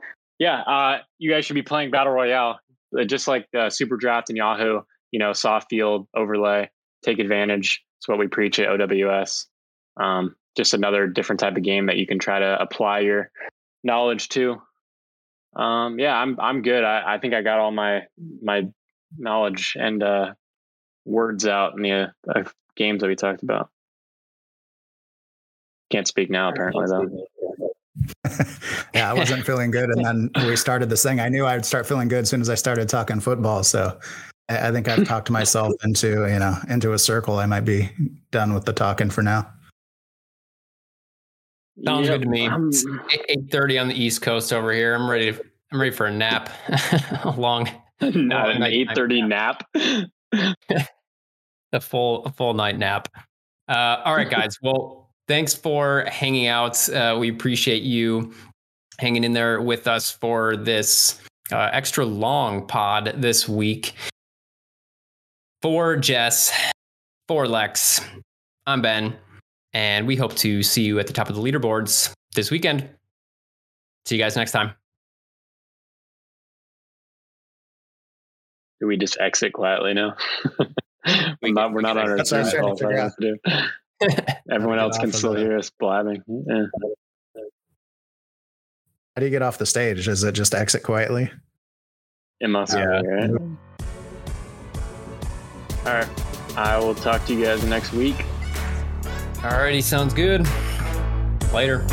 [0.41, 2.59] yeah, uh, you guys should be playing Battle Royale
[2.99, 4.81] uh, just like uh, Super Draft and Yahoo.
[5.12, 6.71] You know, soft field overlay,
[7.05, 7.85] take advantage.
[7.99, 9.47] It's what we preach at OWS.
[10.01, 13.31] Um, just another different type of game that you can try to apply your
[13.85, 14.62] knowledge to.
[15.55, 16.85] Um, yeah, I'm I'm good.
[16.85, 18.03] I, I think I got all my
[18.43, 18.69] my
[19.19, 20.33] knowledge and uh,
[21.05, 22.45] words out in the uh,
[22.77, 23.69] games that we talked about.
[25.91, 27.27] Can't speak now, apparently though.
[28.95, 31.20] yeah, I wasn't feeling good, and then we started this thing.
[31.20, 33.62] I knew I would start feeling good as soon as I started talking football.
[33.65, 33.99] So
[34.49, 37.39] I, I think I've talked myself into you know into a circle.
[37.39, 37.91] I might be
[38.31, 39.51] done with the talking for now.
[41.85, 42.19] Sounds yep.
[42.19, 42.51] good to me.
[43.28, 44.95] Eight thirty on the East Coast over here.
[44.95, 45.32] I'm ready.
[45.32, 46.51] To, I'm ready for a nap.
[47.24, 47.69] a long,
[48.01, 49.62] not an eight thirty nap.
[51.73, 53.09] a full, a full night nap.
[53.69, 54.59] Uh, all right, guys.
[54.61, 56.89] Well, thanks for hanging out.
[56.89, 58.35] Uh, we appreciate you
[58.98, 61.20] hanging in there with us for this
[61.52, 63.94] uh, extra long pod this week.
[65.62, 66.52] For Jess,
[67.28, 68.01] for Lex,
[68.66, 69.16] I'm Ben.
[69.73, 72.89] And we hope to see you at the top of the leaderboards this weekend.
[74.07, 74.73] See you guys next time.
[78.81, 80.16] Do we just exit quietly now?
[81.40, 82.77] we not, we're not on our Zoom call.
[84.02, 84.09] So
[84.51, 86.22] Everyone else can still hear us blabbing.
[86.28, 86.64] Yeah.
[89.16, 90.09] How do you get off the stage?
[90.09, 91.31] Is it just exit quietly?
[92.40, 93.31] It must be, right?
[95.86, 96.09] All right.
[96.56, 98.16] I will talk to you guys next week.
[99.36, 100.47] Alrighty, sounds good.
[101.52, 101.86] Later.